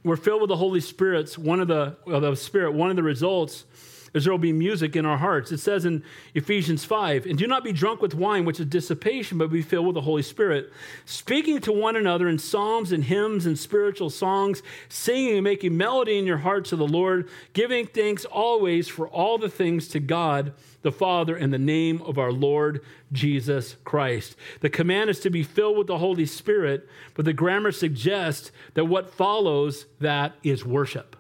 [0.03, 3.03] we're filled with the Holy Spirit, one of the, well, the Spirit, one of the
[3.03, 3.65] results
[4.13, 5.51] is there will be music in our hearts.
[5.51, 6.03] It says in
[6.33, 9.87] Ephesians 5, and do not be drunk with wine, which is dissipation, but be filled
[9.87, 10.71] with the Holy Spirit,
[11.05, 16.17] speaking to one another in psalms and hymns and spiritual songs, singing and making melody
[16.17, 20.53] in your hearts to the Lord, giving thanks always for all the things to God
[20.81, 22.81] the Father in the name of our Lord
[23.11, 24.35] Jesus Christ.
[24.61, 28.85] The command is to be filled with the Holy Spirit, but the grammar suggests that
[28.85, 31.15] what follows that is worship.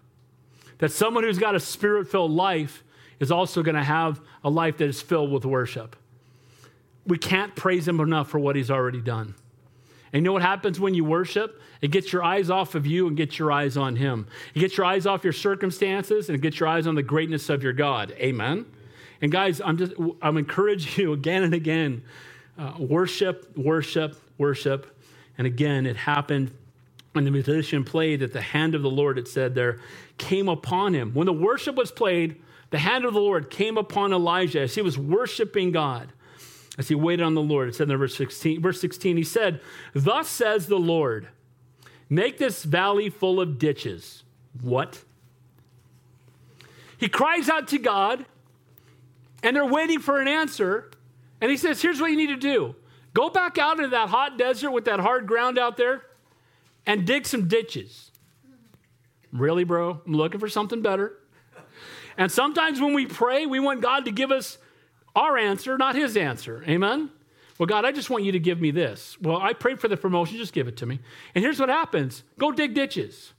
[0.79, 2.83] That someone who's got a spirit filled life
[3.19, 5.95] is also going to have a life that is filled with worship.
[7.05, 9.35] We can't praise him enough for what he's already done.
[10.11, 11.61] And you know what happens when you worship?
[11.81, 14.27] It gets your eyes off of you and gets your eyes on him.
[14.55, 17.49] It gets your eyes off your circumstances and it gets your eyes on the greatness
[17.49, 18.11] of your God.
[18.19, 18.65] Amen.
[19.21, 22.03] And guys, I'm just I'm encouraging you again and again.
[22.57, 24.97] Uh, worship, worship, worship.
[25.37, 26.51] And again, it happened
[27.13, 29.79] when the musician played that the hand of the Lord, it said there,
[30.17, 31.11] came upon him.
[31.13, 34.81] When the worship was played, the hand of the Lord came upon Elijah as he
[34.81, 36.13] was worshiping God,
[36.77, 37.69] as he waited on the Lord.
[37.69, 39.59] It said in verse 16, verse 16, he said,
[39.93, 41.29] Thus says the Lord,
[42.09, 44.23] make this valley full of ditches.
[44.61, 45.03] What?
[46.97, 48.25] He cries out to God,
[49.41, 50.91] and they're waiting for an answer.
[51.41, 52.75] And he says, Here's what you need to do
[53.15, 56.03] go back out into that hot desert with that hard ground out there
[56.89, 58.09] and dig some ditches.
[59.31, 60.01] Really, bro?
[60.07, 61.19] I'm looking for something better.
[62.17, 64.57] And sometimes when we pray, we want God to give us
[65.15, 66.63] our answer, not his answer.
[66.67, 67.11] Amen?
[67.59, 69.17] Well, God, I just want you to give me this.
[69.21, 70.99] Well, I prayed for the promotion, just give it to me.
[71.35, 73.33] And here's what happens go dig ditches.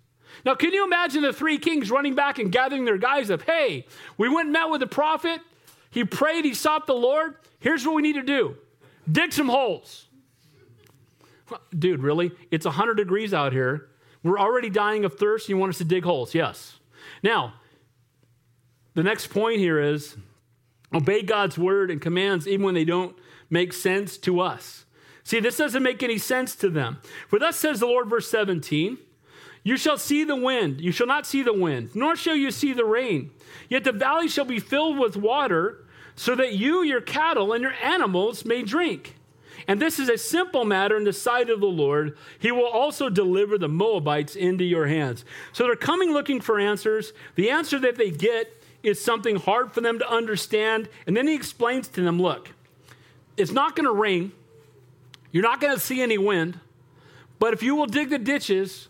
[0.44, 3.42] Now, can you imagine the three kings running back and gathering their guys up?
[3.42, 3.84] Hey,
[4.16, 5.40] we went and met with the prophet.
[5.90, 7.34] He prayed, he sought the Lord.
[7.58, 8.56] Here's what we need to do
[9.10, 10.06] dig some holes.
[11.76, 12.32] Dude, really?
[12.50, 13.88] It's 100 degrees out here.
[14.22, 15.48] We're already dying of thirst.
[15.48, 16.34] You want us to dig holes?
[16.34, 16.78] Yes.
[17.22, 17.54] Now,
[18.94, 20.16] the next point here is
[20.94, 23.16] obey God's word and commands even when they don't
[23.48, 24.84] make sense to us.
[25.22, 26.98] See, this doesn't make any sense to them.
[27.28, 28.98] For thus says the Lord, verse 17
[29.62, 32.72] You shall see the wind, you shall not see the wind, nor shall you see
[32.72, 33.30] the rain.
[33.68, 35.86] Yet the valley shall be filled with water,
[36.16, 39.16] so that you, your cattle, and your animals may drink.
[39.66, 42.16] And this is a simple matter in the sight of the Lord.
[42.38, 45.24] He will also deliver the Moabites into your hands.
[45.52, 47.12] So they're coming looking for answers.
[47.34, 50.88] The answer that they get is something hard for them to understand.
[51.06, 52.50] And then he explains to them look,
[53.36, 54.32] it's not going to rain.
[55.32, 56.58] You're not going to see any wind.
[57.38, 58.88] But if you will dig the ditches,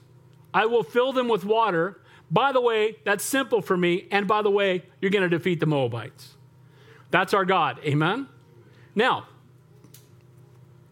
[0.53, 2.01] I will fill them with water.
[2.31, 4.07] By the way, that's simple for me.
[4.11, 6.37] And by the way, you're going to defeat the Moabites.
[7.11, 7.79] That's our God.
[7.85, 8.29] Amen?
[8.95, 9.27] Now,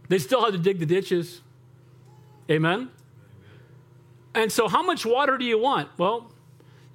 [0.08, 1.42] they still had to dig the ditches.
[2.50, 2.90] Amen?
[4.34, 5.88] And so, how much water do you want?
[5.98, 6.32] Well,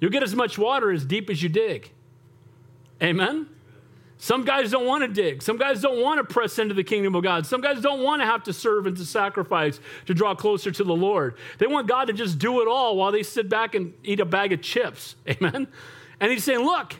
[0.00, 1.92] you'll get as much water as deep as you dig.
[3.02, 3.48] Amen?
[4.16, 5.42] Some guys don't want to dig.
[5.42, 7.44] Some guys don't want to press into the kingdom of God.
[7.44, 10.84] Some guys don't want to have to serve and to sacrifice to draw closer to
[10.84, 11.36] the Lord.
[11.58, 14.24] They want God to just do it all while they sit back and eat a
[14.24, 15.16] bag of chips.
[15.28, 15.66] Amen?
[16.20, 16.94] And he's saying, Look,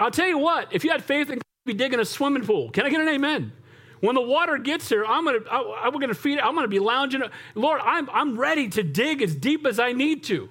[0.00, 2.70] I'll tell you what, if you had faith in be digging a swimming pool.
[2.70, 3.52] Can I get an amen?
[4.00, 6.38] When the water gets here, I'm gonna, I, I'm gonna feed.
[6.38, 6.44] it.
[6.44, 7.22] I'm gonna be lounging.
[7.54, 10.48] Lord, I'm, I'm ready to dig as deep as I need to.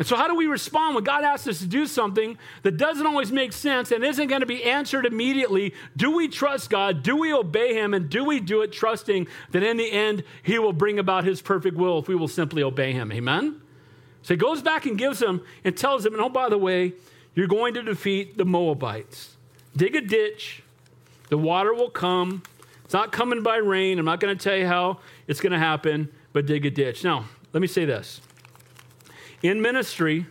[0.00, 3.06] And so, how do we respond when God asks us to do something that doesn't
[3.06, 5.74] always make sense and isn't going to be answered immediately?
[5.94, 7.02] Do we trust God?
[7.02, 7.92] Do we obey Him?
[7.92, 11.42] And do we do it trusting that in the end, He will bring about His
[11.42, 13.12] perfect will if we will simply obey Him?
[13.12, 13.60] Amen?
[14.22, 16.94] So, He goes back and gives them and tells them, and oh, by the way,
[17.34, 19.36] you're going to defeat the Moabites.
[19.76, 20.62] Dig a ditch,
[21.30, 22.42] the water will come.
[22.84, 23.98] It's not coming by rain.
[23.98, 27.02] I'm not going to tell you how it's going to happen, but dig a ditch.
[27.02, 28.20] Now, let me say this.
[29.42, 30.26] In ministry,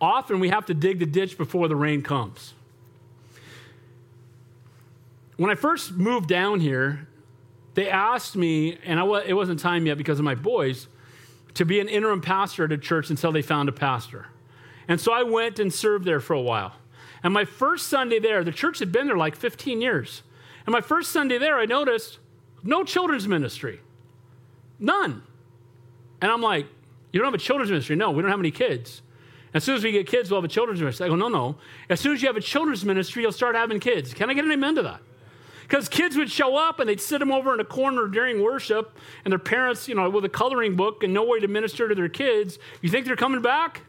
[0.00, 2.54] often we have to dig the ditch before the rain comes.
[5.36, 7.06] When I first moved down here,
[7.74, 10.88] they asked me, and I, it wasn't time yet because of my boys,
[11.54, 14.26] to be an interim pastor at a church until they found a pastor.
[14.88, 16.74] And so I went and served there for a while.
[17.22, 20.22] And my first Sunday there, the church had been there like 15 years.
[20.66, 22.18] And my first Sunday there, I noticed
[22.62, 23.80] no children's ministry.
[24.78, 25.22] None.
[26.20, 26.66] And I'm like,
[27.12, 27.96] you don't have a children's ministry?
[27.96, 29.02] No, we don't have any kids.
[29.52, 31.06] As soon as we get kids, we'll have a children's ministry.
[31.06, 31.56] I go, no, no.
[31.88, 34.14] As soon as you have a children's ministry, you'll start having kids.
[34.14, 35.00] Can I get an amen to that?
[35.62, 38.98] Because kids would show up and they'd sit them over in a corner during worship,
[39.24, 41.94] and their parents, you know, with a coloring book and no way to minister to
[41.94, 42.58] their kids.
[42.82, 43.82] You think they're coming back?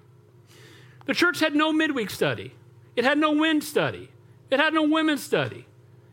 [1.06, 2.54] The church had no midweek study.
[2.96, 4.10] It had no wind study.
[4.50, 5.66] It had no women's study.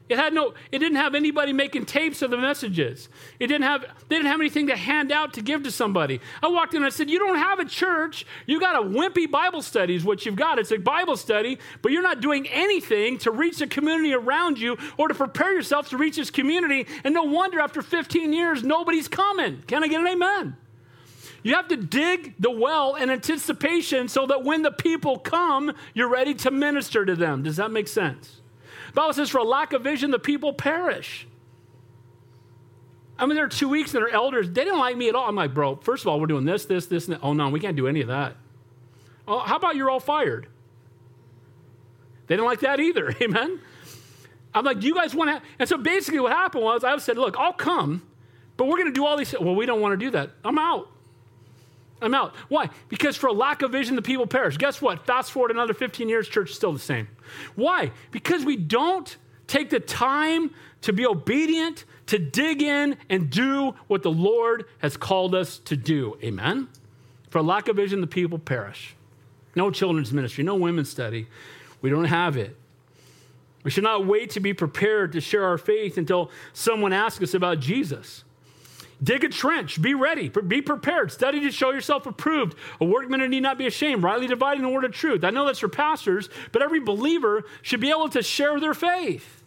[0.08, 3.08] It had no, it didn't have anybody making tapes of the messages.
[3.38, 6.20] It didn't have, they didn't have anything to hand out to give to somebody.
[6.42, 8.24] I walked in and I said, You don't have a church.
[8.46, 10.58] You got a wimpy Bible study, is what you've got.
[10.58, 14.78] It's a Bible study, but you're not doing anything to reach the community around you
[14.96, 16.86] or to prepare yourself to reach this community.
[17.04, 19.62] And no wonder after 15 years, nobody's coming.
[19.66, 20.56] Can I get an amen?
[21.42, 26.08] You have to dig the well in anticipation so that when the people come, you're
[26.08, 27.42] ready to minister to them.
[27.42, 28.37] Does that make sense?
[28.94, 31.26] Bible says, for a lack of vision, the people perish.
[33.18, 35.28] I mean, there are two weeks and our elders, they didn't like me at all.
[35.28, 37.20] I'm like, bro, first of all, we're doing this, this, this, and that.
[37.22, 38.36] Oh, no, we can't do any of that.
[39.26, 40.46] Oh, how about you're all fired?
[42.28, 43.14] They didn't like that either.
[43.22, 43.60] Amen?
[44.54, 45.48] I'm like, do you guys want to?
[45.58, 48.02] And so basically what happened was I said, look, I'll come,
[48.56, 49.34] but we're going to do all these.
[49.38, 50.30] Well, we don't want to do that.
[50.44, 50.88] I'm out.
[52.00, 52.34] I'm out.
[52.48, 52.70] Why?
[52.88, 54.56] Because for a lack of vision, the people perish.
[54.56, 55.04] Guess what?
[55.04, 57.08] Fast forward another 15 years, church is still the same.
[57.54, 57.92] Why?
[58.10, 59.16] Because we don't
[59.46, 60.50] take the time
[60.82, 65.76] to be obedient, to dig in and do what the Lord has called us to
[65.76, 66.16] do.
[66.22, 66.68] Amen?
[67.30, 68.94] For lack of vision, the people perish.
[69.54, 71.26] No children's ministry, no women's study.
[71.80, 72.56] We don't have it.
[73.64, 77.34] We should not wait to be prepared to share our faith until someone asks us
[77.34, 78.24] about Jesus.
[79.02, 79.80] Dig a trench.
[79.80, 80.28] Be ready.
[80.28, 81.12] Be prepared.
[81.12, 82.56] Study to show yourself approved.
[82.80, 84.02] A workman who need not be ashamed.
[84.02, 85.22] Rightly dividing the word of truth.
[85.22, 89.44] I know that's for pastors, but every believer should be able to share their faith.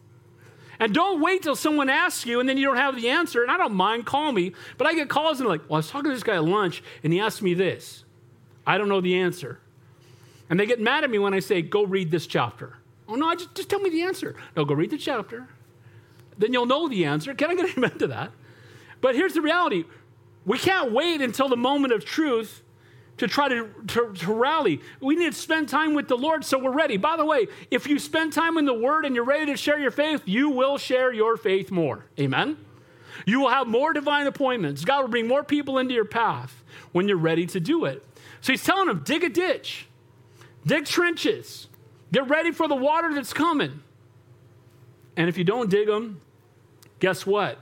[0.79, 3.43] And don't wait till someone asks you and then you don't have the answer.
[3.43, 4.53] And I don't mind, call me.
[4.77, 6.81] But I get calls and like, well, I was talking to this guy at lunch
[7.03, 8.03] and he asked me this.
[8.65, 9.59] I don't know the answer.
[10.49, 12.77] And they get mad at me when I say, go read this chapter.
[13.07, 14.35] Oh, no, just, just tell me the answer.
[14.55, 15.47] No, go read the chapter.
[16.37, 17.33] Then you'll know the answer.
[17.33, 18.31] Can I get amen to that?
[19.01, 19.85] But here's the reality
[20.45, 22.63] we can't wait until the moment of truth
[23.17, 24.81] to try to, to, to, rally.
[24.99, 26.97] We need to spend time with the Lord so we're ready.
[26.97, 29.77] By the way, if you spend time in the Word and you're ready to share
[29.77, 32.05] your faith, you will share your faith more.
[32.19, 32.57] Amen?
[33.27, 34.83] You will have more divine appointments.
[34.83, 38.03] God will bring more people into your path when you're ready to do it.
[38.41, 39.87] So he's telling them dig a ditch,
[40.65, 41.67] dig trenches,
[42.11, 43.81] get ready for the water that's coming.
[45.15, 46.21] And if you don't dig them,
[46.99, 47.59] guess what?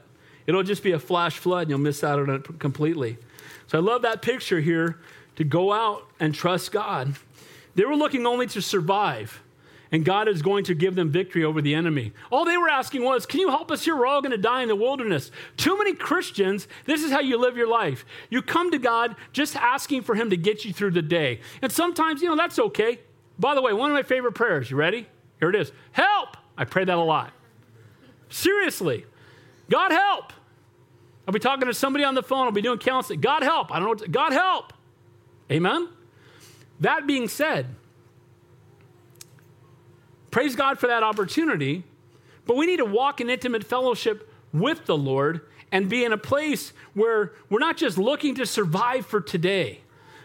[0.50, 3.20] It'll just be a flash flood and you'll miss out on it completely.
[3.68, 4.98] So I love that picture here
[5.36, 7.14] to go out and trust God.
[7.76, 9.44] They were looking only to survive,
[9.92, 12.14] and God is going to give them victory over the enemy.
[12.32, 13.96] All they were asking was, Can you help us here?
[13.96, 15.30] We're all going to die in the wilderness.
[15.56, 18.04] Too many Christians, this is how you live your life.
[18.32, 21.42] You come to God just asking for Him to get you through the day.
[21.62, 23.02] And sometimes, you know, that's okay.
[23.38, 25.06] By the way, one of my favorite prayers, you ready?
[25.40, 26.38] Here it is Help!
[26.58, 27.34] I pray that a lot.
[28.30, 29.06] Seriously.
[29.70, 30.34] God help.
[31.30, 32.48] I'll be talking to somebody on the phone.
[32.48, 33.22] I'll be doing counseling.
[33.22, 33.72] God help.
[33.72, 33.90] I don't know.
[33.90, 34.74] What to, God help.
[35.52, 35.88] Amen.
[36.80, 37.68] That being said,
[40.32, 41.84] praise God for that opportunity,
[42.48, 46.18] but we need to walk in intimate fellowship with the Lord and be in a
[46.18, 49.82] place where we're not just looking to survive for today.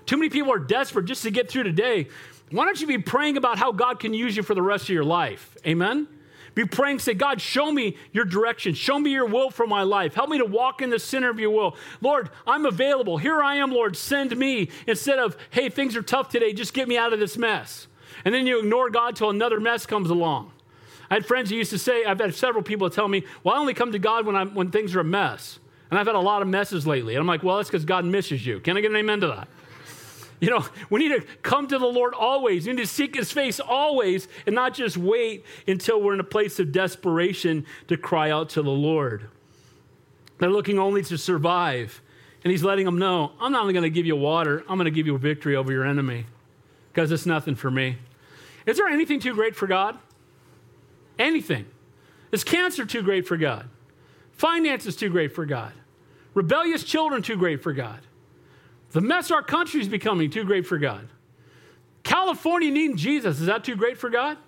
[0.07, 2.09] Too many people are desperate just to get through today.
[2.50, 4.88] Why don't you be praying about how God can use you for the rest of
[4.94, 5.55] your life?
[5.66, 6.09] Amen.
[6.55, 8.74] Be praying, say, God, show me your direction.
[8.74, 10.14] Show me your will for my life.
[10.14, 11.76] Help me to walk in the center of your will.
[12.00, 13.18] Lord, I'm available.
[13.18, 13.96] Here I am, Lord.
[13.96, 16.52] Send me instead of, hey, things are tough today.
[16.52, 17.88] Just get me out of this mess.
[18.24, 20.52] And then you ignore God till another mess comes along.
[21.11, 23.59] I had friends who used to say, I've had several people tell me, well, I
[23.59, 25.59] only come to God when, I'm, when things are a mess.
[25.90, 27.14] And I've had a lot of messes lately.
[27.14, 28.61] And I'm like, well, that's because God misses you.
[28.61, 29.48] Can I get an amen to that?
[30.41, 32.66] You know, we need to come to the Lord always.
[32.66, 36.24] We need to seek his face always and not just wait until we're in a
[36.24, 39.28] place of desperation to cry out to the Lord.
[40.39, 42.03] They're looking only to survive.
[42.43, 44.85] And he's letting them know, I'm not only going to give you water, I'm going
[44.85, 46.26] to give you victory over your enemy
[46.93, 47.97] because it's nothing for me.
[48.66, 49.99] Is there anything too great for God?
[51.18, 51.64] Anything.
[52.32, 53.68] Is cancer too great for God?
[54.32, 55.72] Finances too great for God.
[56.35, 58.01] Rebellious children too great for God.
[58.95, 61.09] The mess our country is becoming too great for God.
[62.05, 64.38] California needing Jesus, is that too great for God?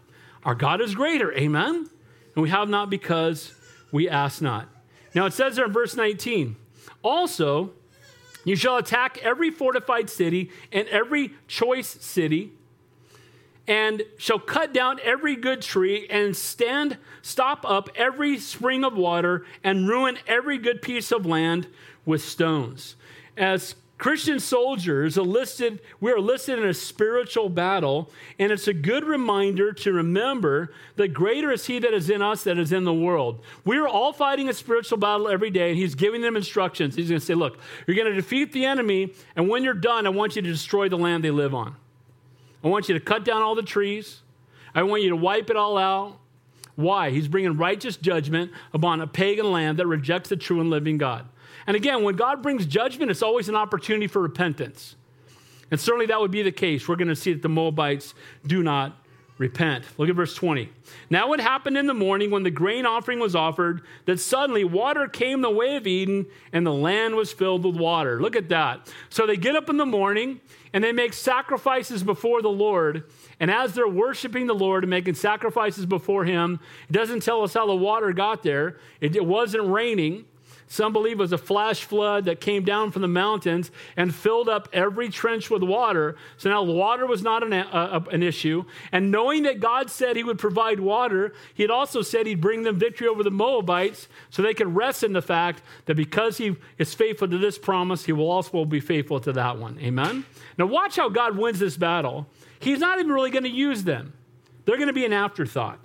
[0.45, 1.91] Our God is greater, amen?
[2.35, 3.53] And we have not because
[3.91, 4.69] we ask not.
[5.17, 6.55] Now it says there in verse 19,
[7.03, 7.73] also,
[8.45, 12.53] you shall attack every fortified city and every choice city,
[13.67, 19.45] and shall cut down every good tree and stand, stop up every spring of water
[19.65, 21.67] and ruin every good piece of land
[22.05, 22.95] with stones.
[23.37, 28.75] As Christian soldiers are listed, we are listed in a spiritual battle, and it's a
[28.75, 32.85] good reminder to remember that greater is He that is in us that is in
[32.85, 33.41] the world.
[33.65, 36.95] We are all fighting a spiritual battle every day, and He's giving them instructions.
[36.95, 40.07] He's going to say, Look, you're going to defeat the enemy, and when you're done,
[40.07, 41.75] I want you to destroy the land they live on.
[42.63, 44.21] I want you to cut down all the trees,
[44.75, 46.19] I want you to wipe it all out.
[46.75, 47.09] Why?
[47.09, 51.27] He's bringing righteous judgment upon a pagan land that rejects the true and living God.
[51.67, 54.97] And again, when God brings judgment, it's always an opportunity for repentance.
[55.71, 56.87] And certainly that would be the case.
[56.87, 58.15] We're going to see that the Moabites
[58.47, 58.97] do not
[59.39, 59.85] repent.
[59.99, 60.71] Look at verse 20.
[61.11, 65.09] Now it happened in the morning when the grain offering was offered that suddenly water
[65.09, 68.21] came the way of Edom and the land was filled with water.
[68.21, 68.91] Look at that.
[69.11, 70.41] So they get up in the morning
[70.73, 73.05] and they make sacrifices before the Lord.
[73.39, 76.59] And as they're worshiping the Lord and making sacrifices before Him,
[76.89, 78.79] it doesn't tell us how the water got there.
[79.01, 80.25] It, it wasn't raining.
[80.69, 84.49] Some believe it was a flash flood that came down from the mountains and filled
[84.49, 86.17] up every trench with water.
[86.39, 88.65] So now water was not an, uh, an issue.
[88.91, 92.65] And knowing that God said he would provide water, he had also said he'd bring
[92.65, 96.57] them victory over the Moabites so they could rest in the fact that because he
[96.79, 99.79] is faithful to this promise, he will also be faithful to that one.
[99.79, 100.25] Amen?
[100.59, 102.27] Now, watch how God wins this battle.
[102.59, 104.15] He's not even really going to use them,
[104.65, 105.79] they're going to be an afterthought.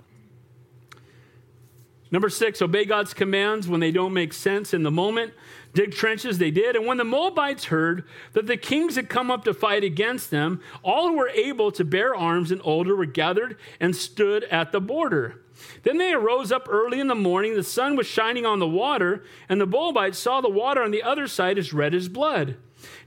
[2.12, 5.32] Number six, obey God's commands when they don't make sense in the moment.
[5.72, 6.76] Dig trenches, they did.
[6.76, 8.04] And when the Moabites heard
[8.34, 11.84] that the kings had come up to fight against them, all who were able to
[11.84, 15.40] bear arms and older were gathered and stood at the border.
[15.84, 17.54] Then they arose up early in the morning.
[17.54, 21.02] The sun was shining on the water, and the Moabites saw the water on the
[21.02, 22.56] other side as red as blood.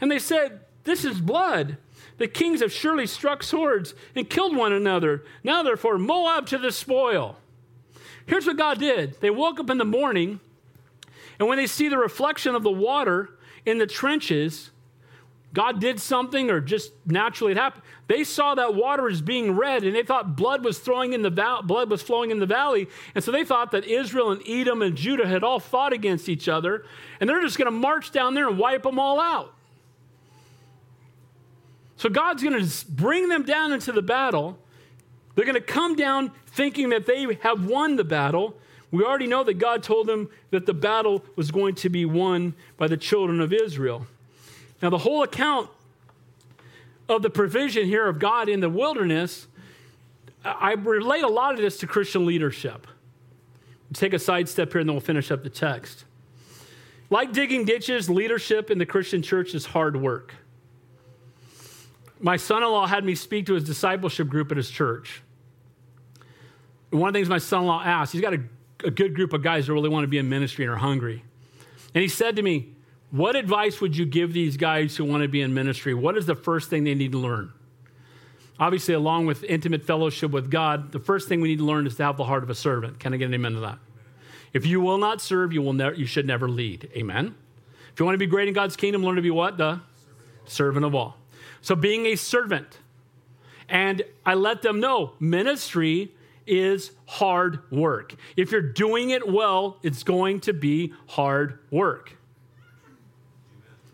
[0.02, 1.78] And they said, This is blood.
[2.18, 5.24] The kings have surely struck swords and killed one another.
[5.44, 7.38] Now, therefore, Moab to the spoil.
[8.26, 10.40] Here's what God did they woke up in the morning,
[11.40, 13.30] and when they see the reflection of the water
[13.66, 14.72] in the trenches,
[15.56, 17.84] God did something or just naturally it happened.
[18.08, 21.30] They saw that water is being red and they thought blood was throwing in the
[21.30, 22.90] val- blood was flowing in the valley.
[23.16, 26.50] And so they thought that Israel and Edom and Judah had all fought against each
[26.50, 26.86] other
[27.22, 29.54] and they're just going to march down there and wipe them all out.
[31.96, 34.60] So God's going to bring them down into the battle
[35.36, 38.56] they're going to come down thinking that they have won the battle.
[38.92, 42.54] We already know that God told them that the battle was going to be won
[42.78, 44.08] by the children of Israel.
[44.82, 45.70] Now, the whole account
[47.10, 49.48] of the provision here of God in the wilderness,
[50.44, 52.88] I relate a lot of this to Christian leadership.
[53.90, 56.06] We'll take a side step here and then we'll finish up the text.
[57.10, 60.34] Like digging ditches, leadership in the Christian church is hard work.
[62.20, 65.22] My son in law had me speak to his discipleship group at his church.
[66.96, 68.42] One of the things my son in law asked, he's got a,
[68.84, 71.24] a good group of guys that really want to be in ministry and are hungry.
[71.94, 72.74] And he said to me,
[73.12, 75.94] What advice would you give these guys who want to be in ministry?
[75.94, 77.52] What is the first thing they need to learn?
[78.60, 81.96] Obviously, along with intimate fellowship with God, the first thing we need to learn is
[81.96, 83.00] to have the heart of a servant.
[83.00, 83.80] Can I get an amen to that?
[84.54, 86.90] If you will not serve, you will never, you should never lead.
[86.96, 87.36] Amen.
[87.92, 89.58] If you want to be great in God's kingdom, learn to be what?
[89.58, 89.82] The
[90.46, 91.18] servant of all.
[91.62, 92.80] So being a servant.
[93.68, 96.14] And I let them know ministry
[96.48, 98.16] is hard work.
[98.38, 102.16] If you're doing it well, it's going to be hard work.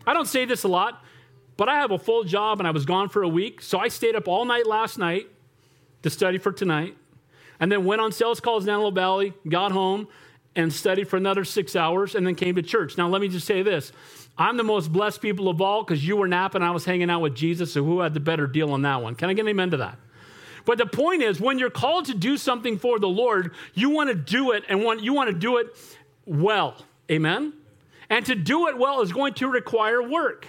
[0.06, 1.02] I don't say this a lot,
[1.56, 3.62] but I have a full job and I was gone for a week.
[3.62, 5.28] So I stayed up all night last night
[6.02, 6.96] to study for tonight,
[7.60, 10.08] and then went on sales calls in Antelope Valley, got home,
[10.56, 12.98] and studied for another six hours, and then came to church.
[12.98, 13.92] Now, let me just say this
[14.36, 17.20] I'm the most blessed people of all because you were napping, I was hanging out
[17.20, 19.14] with Jesus, so who had the better deal on that one?
[19.14, 19.98] Can I get an amen to that?
[20.64, 24.10] But the point is, when you're called to do something for the Lord, you want
[24.10, 25.76] to do it and want, you want to do it
[26.24, 26.76] well.
[27.10, 27.52] Amen?
[28.08, 30.46] And to do it well is going to require work.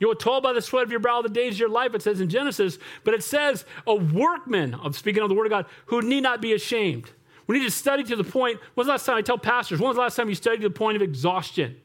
[0.00, 2.02] You were told by the sweat of your brow the days of your life, it
[2.02, 5.66] says in Genesis, but it says a workman, of speaking of the word of God,
[5.86, 7.10] who need not be ashamed.
[7.46, 8.58] We need to study to the point.
[8.74, 9.78] When's the last time I tell pastors?
[9.78, 11.76] When was the last time you studied to the point of exhaustion?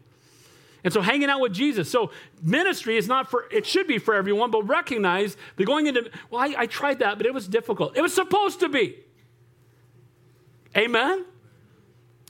[0.84, 1.90] And so hanging out with Jesus.
[1.90, 2.12] So
[2.42, 6.42] ministry is not for, it should be for everyone, but recognize that going into, well,
[6.42, 7.98] I, I tried that, but it was difficult.
[7.98, 8.96] It was supposed to be.
[10.78, 11.26] Amen?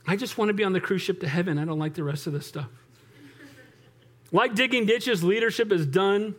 [0.06, 1.58] I just want to be on the cruise ship to heaven.
[1.58, 2.68] I don't like the rest of this stuff.
[4.32, 6.34] Like digging ditches, leadership is done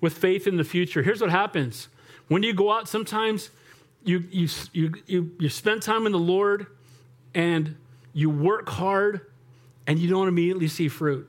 [0.00, 1.02] with faith in the future.
[1.02, 1.88] Here's what happens
[2.28, 3.50] when you go out, sometimes
[4.04, 6.66] you, you, you, you, you spend time in the Lord
[7.34, 7.74] and
[8.12, 9.22] you work hard
[9.86, 11.28] and you don't immediately see fruit.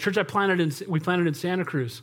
[0.00, 2.02] Church I planted in, we planted in Santa Cruz.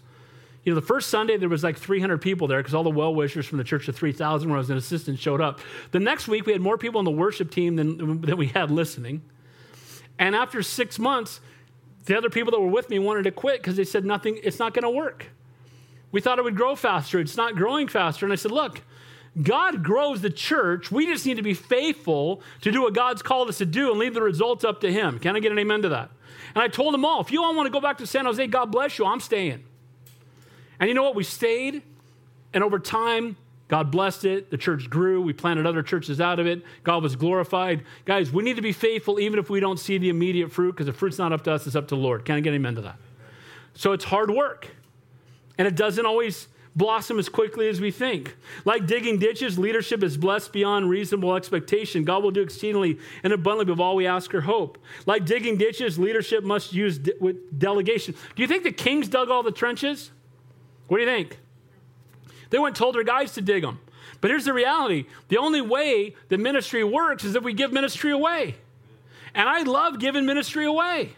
[0.64, 3.16] You know, the first Sunday there was like 300 people there because all the well
[3.16, 5.60] wishers from the church of 3,000 when I was an assistant showed up.
[5.92, 8.70] The next week we had more people on the worship team than, than we had
[8.70, 9.22] listening.
[10.20, 11.40] And after six months,
[12.06, 14.60] the other people that were with me wanted to quit because they said nothing, it's
[14.60, 15.28] not going to work.
[16.12, 17.20] We thought it would grow faster.
[17.20, 18.26] It's not growing faster.
[18.26, 18.82] And I said, look,
[19.42, 20.92] God grows the church.
[20.92, 24.00] We just need to be faithful to do what God's called us to do and
[24.00, 25.20] leave the results up to Him.
[25.20, 26.10] Can I get an amen to that?
[26.58, 28.48] And I told them all, if you all want to go back to San Jose,
[28.48, 29.64] God bless you, I'm staying.
[30.80, 31.14] And you know what?
[31.14, 31.84] We stayed,
[32.52, 33.38] and over time,
[33.68, 34.50] God blessed it.
[34.50, 35.22] The church grew.
[35.22, 36.64] We planted other churches out of it.
[36.84, 37.84] God was glorified.
[38.06, 40.88] Guys, we need to be faithful even if we don't see the immediate fruit because
[40.88, 42.26] the fruit's not up to us, it's up to the Lord.
[42.26, 42.98] Can I get amen to that?
[43.76, 44.68] So it's hard work.
[45.60, 46.48] And it doesn't always
[46.78, 48.38] blossom as quickly as we think.
[48.64, 52.06] Like digging ditches, leadership is blessed beyond reasonable expectation.
[52.06, 54.78] God will do exceedingly and abundantly of all we ask or hope.
[55.08, 58.14] Like digging ditches, leadership must use de- with delegation.
[58.36, 60.12] Do you think the kings dug all the trenches?
[60.88, 61.40] What do you think?
[62.52, 63.80] They went and told their guys to dig them.
[64.22, 68.12] But here's the reality the only way the ministry works is if we give ministry
[68.12, 68.56] away.
[69.34, 71.17] And I love giving ministry away.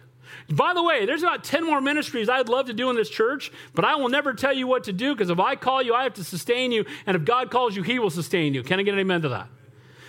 [0.50, 3.52] By the way, there's about 10 more ministries I'd love to do in this church,
[3.76, 6.04] but I will never tell you what to do because if I call you, I
[6.04, 6.86] have to sustain you.
[7.06, 8.64] And if God calls you, He will sustain you.
[8.64, 9.48] Can I get an amen to that?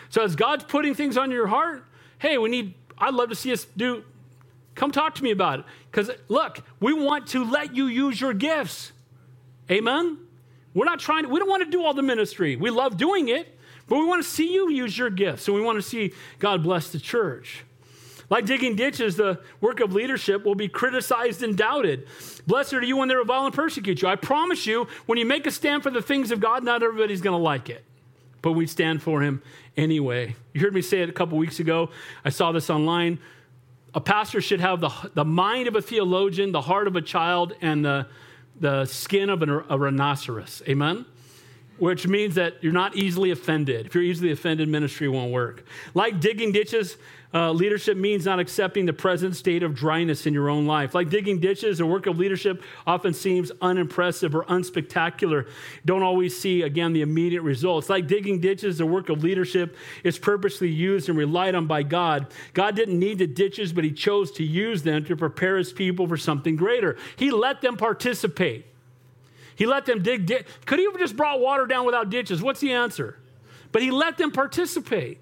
[0.08, 1.84] So as God's putting things on your heart,
[2.18, 4.02] hey, we need, I'd love to see us do,
[4.74, 5.64] come talk to me about it.
[5.90, 8.92] Because look, we want to let you use your gifts.
[9.70, 10.18] Amen?
[10.72, 12.56] We're not trying to, we don't want to do all the ministry.
[12.56, 15.48] We love doing it, but we want to see you use your gifts.
[15.48, 17.64] And we want to see God bless the church.
[18.30, 22.06] Like digging ditches, the work of leadership will be criticized and doubted.
[22.46, 24.08] Blessed are you when they revile and persecute you.
[24.08, 27.20] I promise you, when you make a stand for the things of God, not everybody's
[27.20, 27.84] going to like it.
[28.40, 29.42] But we stand for him
[29.76, 30.36] anyway.
[30.54, 31.90] You heard me say it a couple weeks ago.
[32.24, 33.18] I saw this online.
[33.94, 37.54] A pastor should have the, the mind of a theologian, the heart of a child,
[37.60, 38.06] and the,
[38.60, 40.62] the skin of an, a rhinoceros.
[40.68, 41.04] Amen?
[41.80, 43.86] Which means that you're not easily offended.
[43.86, 45.64] If you're easily offended, ministry won't work.
[45.94, 46.96] Like digging ditches,
[47.32, 50.94] uh, leadership means not accepting the present state of dryness in your own life.
[50.94, 55.48] Like digging ditches, the work of leadership often seems unimpressive or unspectacular.
[55.86, 57.88] Don't always see, again, the immediate results.
[57.88, 62.26] Like digging ditches, the work of leadership is purposely used and relied on by God.
[62.52, 66.06] God didn't need the ditches, but He chose to use them to prepare His people
[66.06, 66.96] for something greater.
[67.16, 68.66] He let them participate.
[69.60, 70.24] He let them dig.
[70.24, 72.40] Di- Could He have just brought water down without ditches?
[72.42, 73.18] What's the answer?
[73.72, 75.18] But He let them participate.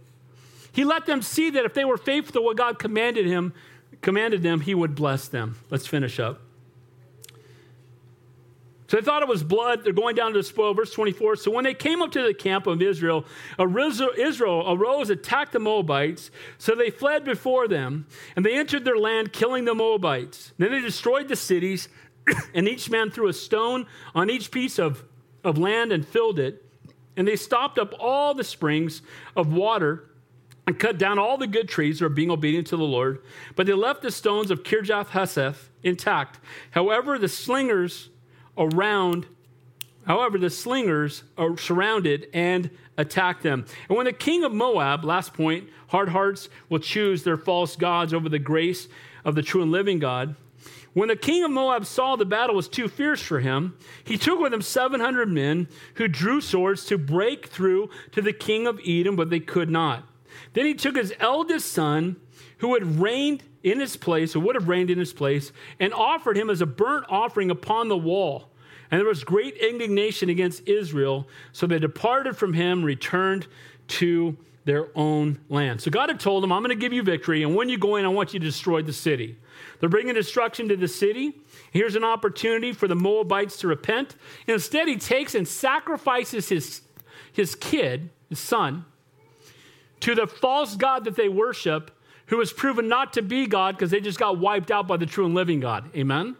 [0.71, 3.53] He let them see that if they were faithful to what God commanded him,
[4.01, 5.57] commanded them, he would bless them.
[5.71, 6.41] Let's finish up.
[8.87, 9.83] So they thought it was blood.
[9.83, 10.75] They're going down to the spoil.
[10.75, 11.35] Verse 24.
[11.35, 13.25] So when they came up to the camp of Israel,
[13.59, 16.31] Israel arose, attacked the Moabites.
[16.59, 20.53] So they fled before them, and they entered their land, killing the Moabites.
[20.59, 21.89] Then they destroyed the cities,
[22.55, 25.05] and each man threw a stone on each piece of,
[25.45, 26.65] of land and filled it.
[27.17, 29.03] And they stopped up all the springs
[29.37, 30.09] of water
[30.69, 33.23] and cut down all the good trees that are being obedient to the Lord,
[33.57, 36.39] but they left the stones of Kir Haraseth intact.
[36.73, 38.11] However, the slingers
[38.59, 39.27] around,
[40.07, 43.65] however, the slingers are surrounded and attacked them.
[43.89, 48.13] And when the king of Moab, last point, hard hearts will choose their false gods
[48.13, 48.89] over the grace
[49.25, 50.37] of the true and living God.
[50.95, 54.41] When the king of Moab saw the battle was too fierce for him, he took
[54.41, 59.15] with him 700 men who drew swords to break through to the king of Edom,
[59.15, 60.05] but they could not.
[60.55, 62.17] Then he took his eldest son,
[62.59, 66.37] who had reigned in his place, who would have reigned in his place, and offered
[66.37, 68.51] him as a burnt offering upon the wall.
[68.91, 71.29] And there was great indignation against Israel.
[71.53, 73.47] So they departed from him, returned
[73.89, 75.81] to their own land.
[75.81, 77.43] So God had told them, I'm going to give you victory.
[77.43, 79.37] And when you go in, I want you to destroy the city.
[79.81, 81.41] They're bringing destruction to the city.
[81.71, 84.17] Here's an opportunity for the Moabites to repent.
[84.47, 86.83] instead, he takes and sacrifices his,
[87.33, 88.85] his kid, his son,
[90.01, 91.91] to the false God that they worship,
[92.27, 95.07] who has proven not to be God because they just got wiped out by the
[95.07, 95.91] true and living God.
[95.97, 96.37] Amen?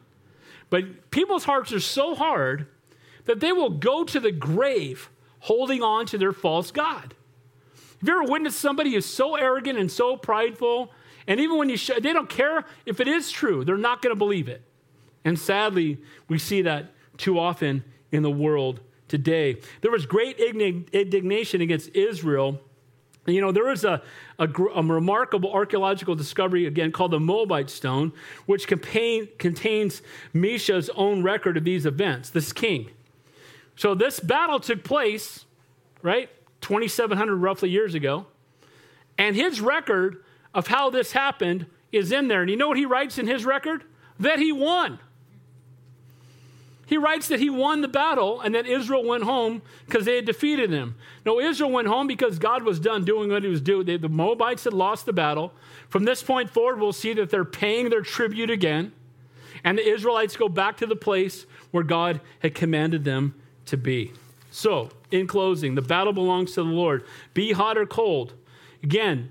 [0.71, 2.67] But people's hearts are so hard
[3.25, 5.09] that they will go to the grave
[5.41, 7.15] holding on to their false God.
[8.01, 10.93] Have you ever witnessed somebody who's so arrogant and so prideful,
[11.29, 14.15] and even when you show, they don't care if it is true, they're not going
[14.15, 14.63] to believe it.
[15.25, 19.59] And sadly, we see that too often in the world today.
[19.83, 22.61] There was great indignation against Israel
[23.27, 24.03] You know, there is a,
[24.39, 28.13] a, a, remarkable archaeological discovery, again, called the Moabite stone,
[28.47, 30.01] which contain, contains
[30.35, 32.89] Mesha's own record of these events, this king.
[33.77, 35.45] So this battle took place,
[36.01, 36.31] right,
[36.63, 38.25] 2,700 roughly years ago.
[39.19, 42.43] And his record of how this happened is in there.
[42.43, 43.85] And you know what he writes in his record?
[44.19, 44.99] That he won.
[46.89, 50.25] He writes that he won the battle and that Israel went home because they had
[50.25, 50.95] defeated him.
[51.27, 53.85] No, Israel went home because God was done doing what he was doing.
[53.85, 55.53] They, the Moabites had lost the battle.
[55.91, 58.93] From this point forward, we'll see that they're paying their tribute again.
[59.65, 63.35] And the Israelites go back to the place where God had commanded them
[63.67, 64.13] to be.
[64.51, 67.05] So, in closing, the battle belongs to the Lord.
[67.35, 68.33] Be hot or cold.
[68.83, 69.29] Again,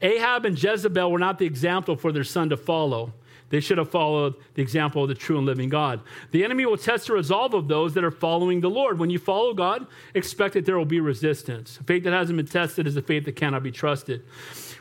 [0.00, 3.12] Ahab and Jezebel were not the example for their son to follow.
[3.50, 6.00] They should have followed the example of the true and living God.
[6.32, 8.98] The enemy will test the resolve of those that are following the Lord.
[8.98, 11.78] When you follow God, expect that there will be resistance.
[11.86, 14.22] Faith that hasn't been tested is a faith that cannot be trusted.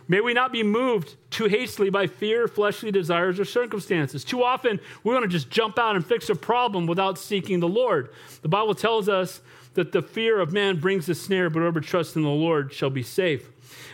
[0.09, 4.23] May we not be moved too hastily by fear, fleshly desires, or circumstances.
[4.23, 7.67] Too often, we want to just jump out and fix a problem without seeking the
[7.67, 8.09] Lord.
[8.41, 9.41] The Bible tells us
[9.73, 12.89] that the fear of man brings a snare, but whoever trusts in the Lord shall
[12.89, 13.49] be safe.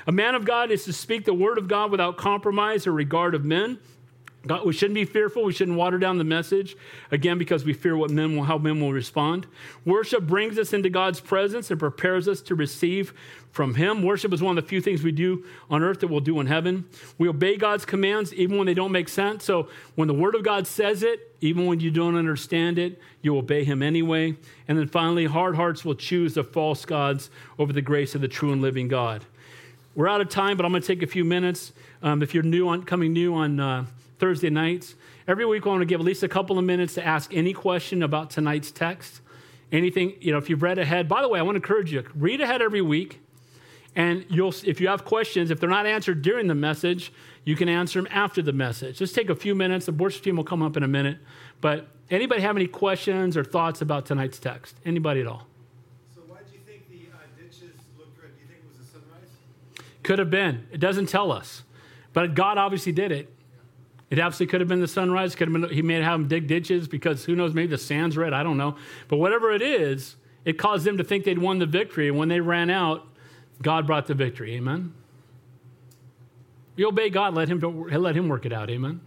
[0.08, 3.36] A man of God is to speak the word of God without compromise or regard
[3.36, 3.80] of men.
[4.46, 5.46] God, we shouldn't be fearful.
[5.46, 6.76] We shouldn't water down the message,
[7.12, 9.48] again, because we fear what men will, how men will respond.
[9.86, 13.14] Worship brings us into God's presence and prepares us to receive
[13.52, 14.04] from Him.
[14.04, 16.48] Worship is one of the few things we do on earth that we'll do in
[16.48, 16.86] heaven.
[17.18, 19.46] We obey God's commands even when they don't make sense.
[19.46, 23.38] So when the Word of God says it, even when you don't understand it, you
[23.38, 24.36] obey Him anyway.
[24.68, 28.28] And then finally, hard hearts will choose the false gods over the grace of the
[28.28, 29.26] true and living God.
[29.96, 31.72] We're out of time, but I'm going to take a few minutes.
[32.02, 33.86] Um, if you're new on coming new on uh,
[34.24, 34.96] Thursday nights.
[35.28, 37.54] Every week, I want to give at least a couple of minutes to ask any
[37.54, 39.22] question about tonight's text.
[39.72, 41.10] Anything, you know, if you've read ahead.
[41.10, 43.20] By the way, I want to encourage you read ahead every week.
[43.96, 47.12] And you'll, if you have questions, if they're not answered during the message,
[47.44, 48.98] you can answer them after the message.
[48.98, 49.86] Just take a few minutes.
[49.86, 51.18] The worship team will come up in a minute.
[51.62, 54.78] But anybody have any questions or thoughts about tonight's text?
[54.86, 55.48] Anybody at all?
[56.16, 58.32] So why do you think the uh, ditches looked red?
[58.36, 59.30] Do you think it was a sunrise?
[60.04, 60.68] Could have been.
[60.72, 61.64] It doesn't tell us.
[62.12, 63.34] But God obviously did it.
[64.10, 65.34] It absolutely could have been the sunrise.
[65.34, 67.54] Could have been he may have them dig ditches because who knows?
[67.54, 68.34] Maybe the sand's red.
[68.34, 68.76] I don't know.
[69.08, 72.10] But whatever it is, it caused them to think they'd won the victory.
[72.10, 73.08] And when they ran out,
[73.62, 74.54] God brought the victory.
[74.56, 74.94] Amen.
[76.76, 77.34] You obey God.
[77.34, 77.60] Let him
[77.90, 78.70] let him work it out.
[78.70, 79.02] Amen.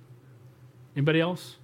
[0.96, 1.56] Anybody else?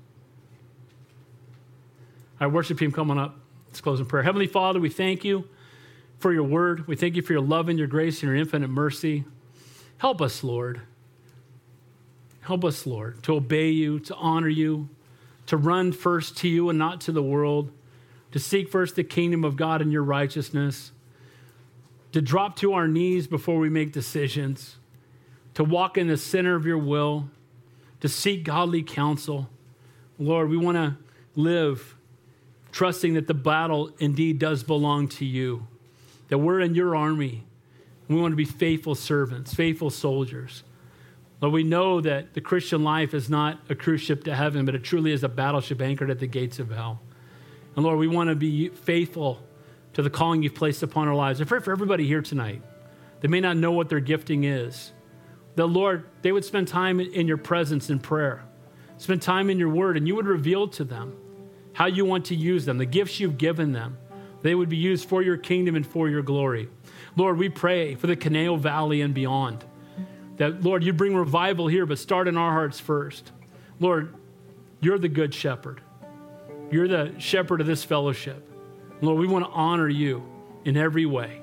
[2.40, 3.36] Our worship team coming up.
[3.66, 4.22] Let's close in prayer.
[4.22, 5.48] Heavenly Father, we thank you
[6.22, 6.86] for your word.
[6.86, 9.24] We thank you for your love and your grace and your infinite mercy.
[9.98, 10.80] Help us, Lord.
[12.42, 14.88] Help us, Lord, to obey you, to honor you,
[15.46, 17.70] to run first to you and not to the world,
[18.30, 20.92] to seek first the kingdom of God and your righteousness,
[22.12, 24.76] to drop to our knees before we make decisions,
[25.54, 27.28] to walk in the center of your will,
[28.00, 29.48] to seek godly counsel.
[30.18, 30.96] Lord, we want to
[31.36, 31.96] live
[32.72, 35.66] trusting that the battle indeed does belong to you,
[36.32, 37.44] that we're in your army.
[38.08, 40.64] We want to be faithful servants, faithful soldiers.
[41.42, 44.74] Lord, we know that the Christian life is not a cruise ship to heaven, but
[44.74, 47.02] it truly is a battleship anchored at the gates of hell.
[47.76, 49.42] And Lord, we want to be faithful
[49.92, 51.38] to the calling you've placed upon our lives.
[51.38, 52.62] I pray for everybody here tonight.
[53.20, 54.90] They may not know what their gifting is.
[55.56, 58.42] The Lord, they would spend time in your presence in prayer,
[58.96, 61.14] spend time in your word, and you would reveal to them
[61.74, 63.98] how you want to use them, the gifts you've given them.
[64.42, 66.68] They would be used for your kingdom and for your glory.
[67.16, 69.64] Lord, we pray for the Conejo Valley and beyond.
[70.36, 73.30] That, Lord, you bring revival here, but start in our hearts first.
[73.78, 74.14] Lord,
[74.80, 75.80] you're the good shepherd.
[76.70, 78.48] You're the shepherd of this fellowship.
[79.00, 80.24] Lord, we want to honor you
[80.64, 81.42] in every way.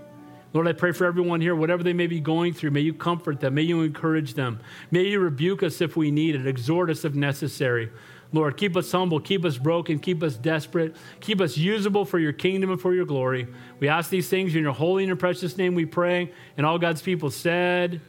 [0.54, 3.40] Lord, I pray for everyone here, whatever they may be going through, may you comfort
[3.40, 4.60] them, may you encourage them,
[4.90, 7.92] may you rebuke us if we need it, exhort us if necessary.
[8.32, 12.34] Lord, keep us humble, keep us broken, keep us desperate, keep us usable for your
[12.34, 13.48] kingdom and for your glory.
[13.80, 16.32] We ask these things in your holy and your precious name we pray.
[16.56, 18.02] And all God's people said,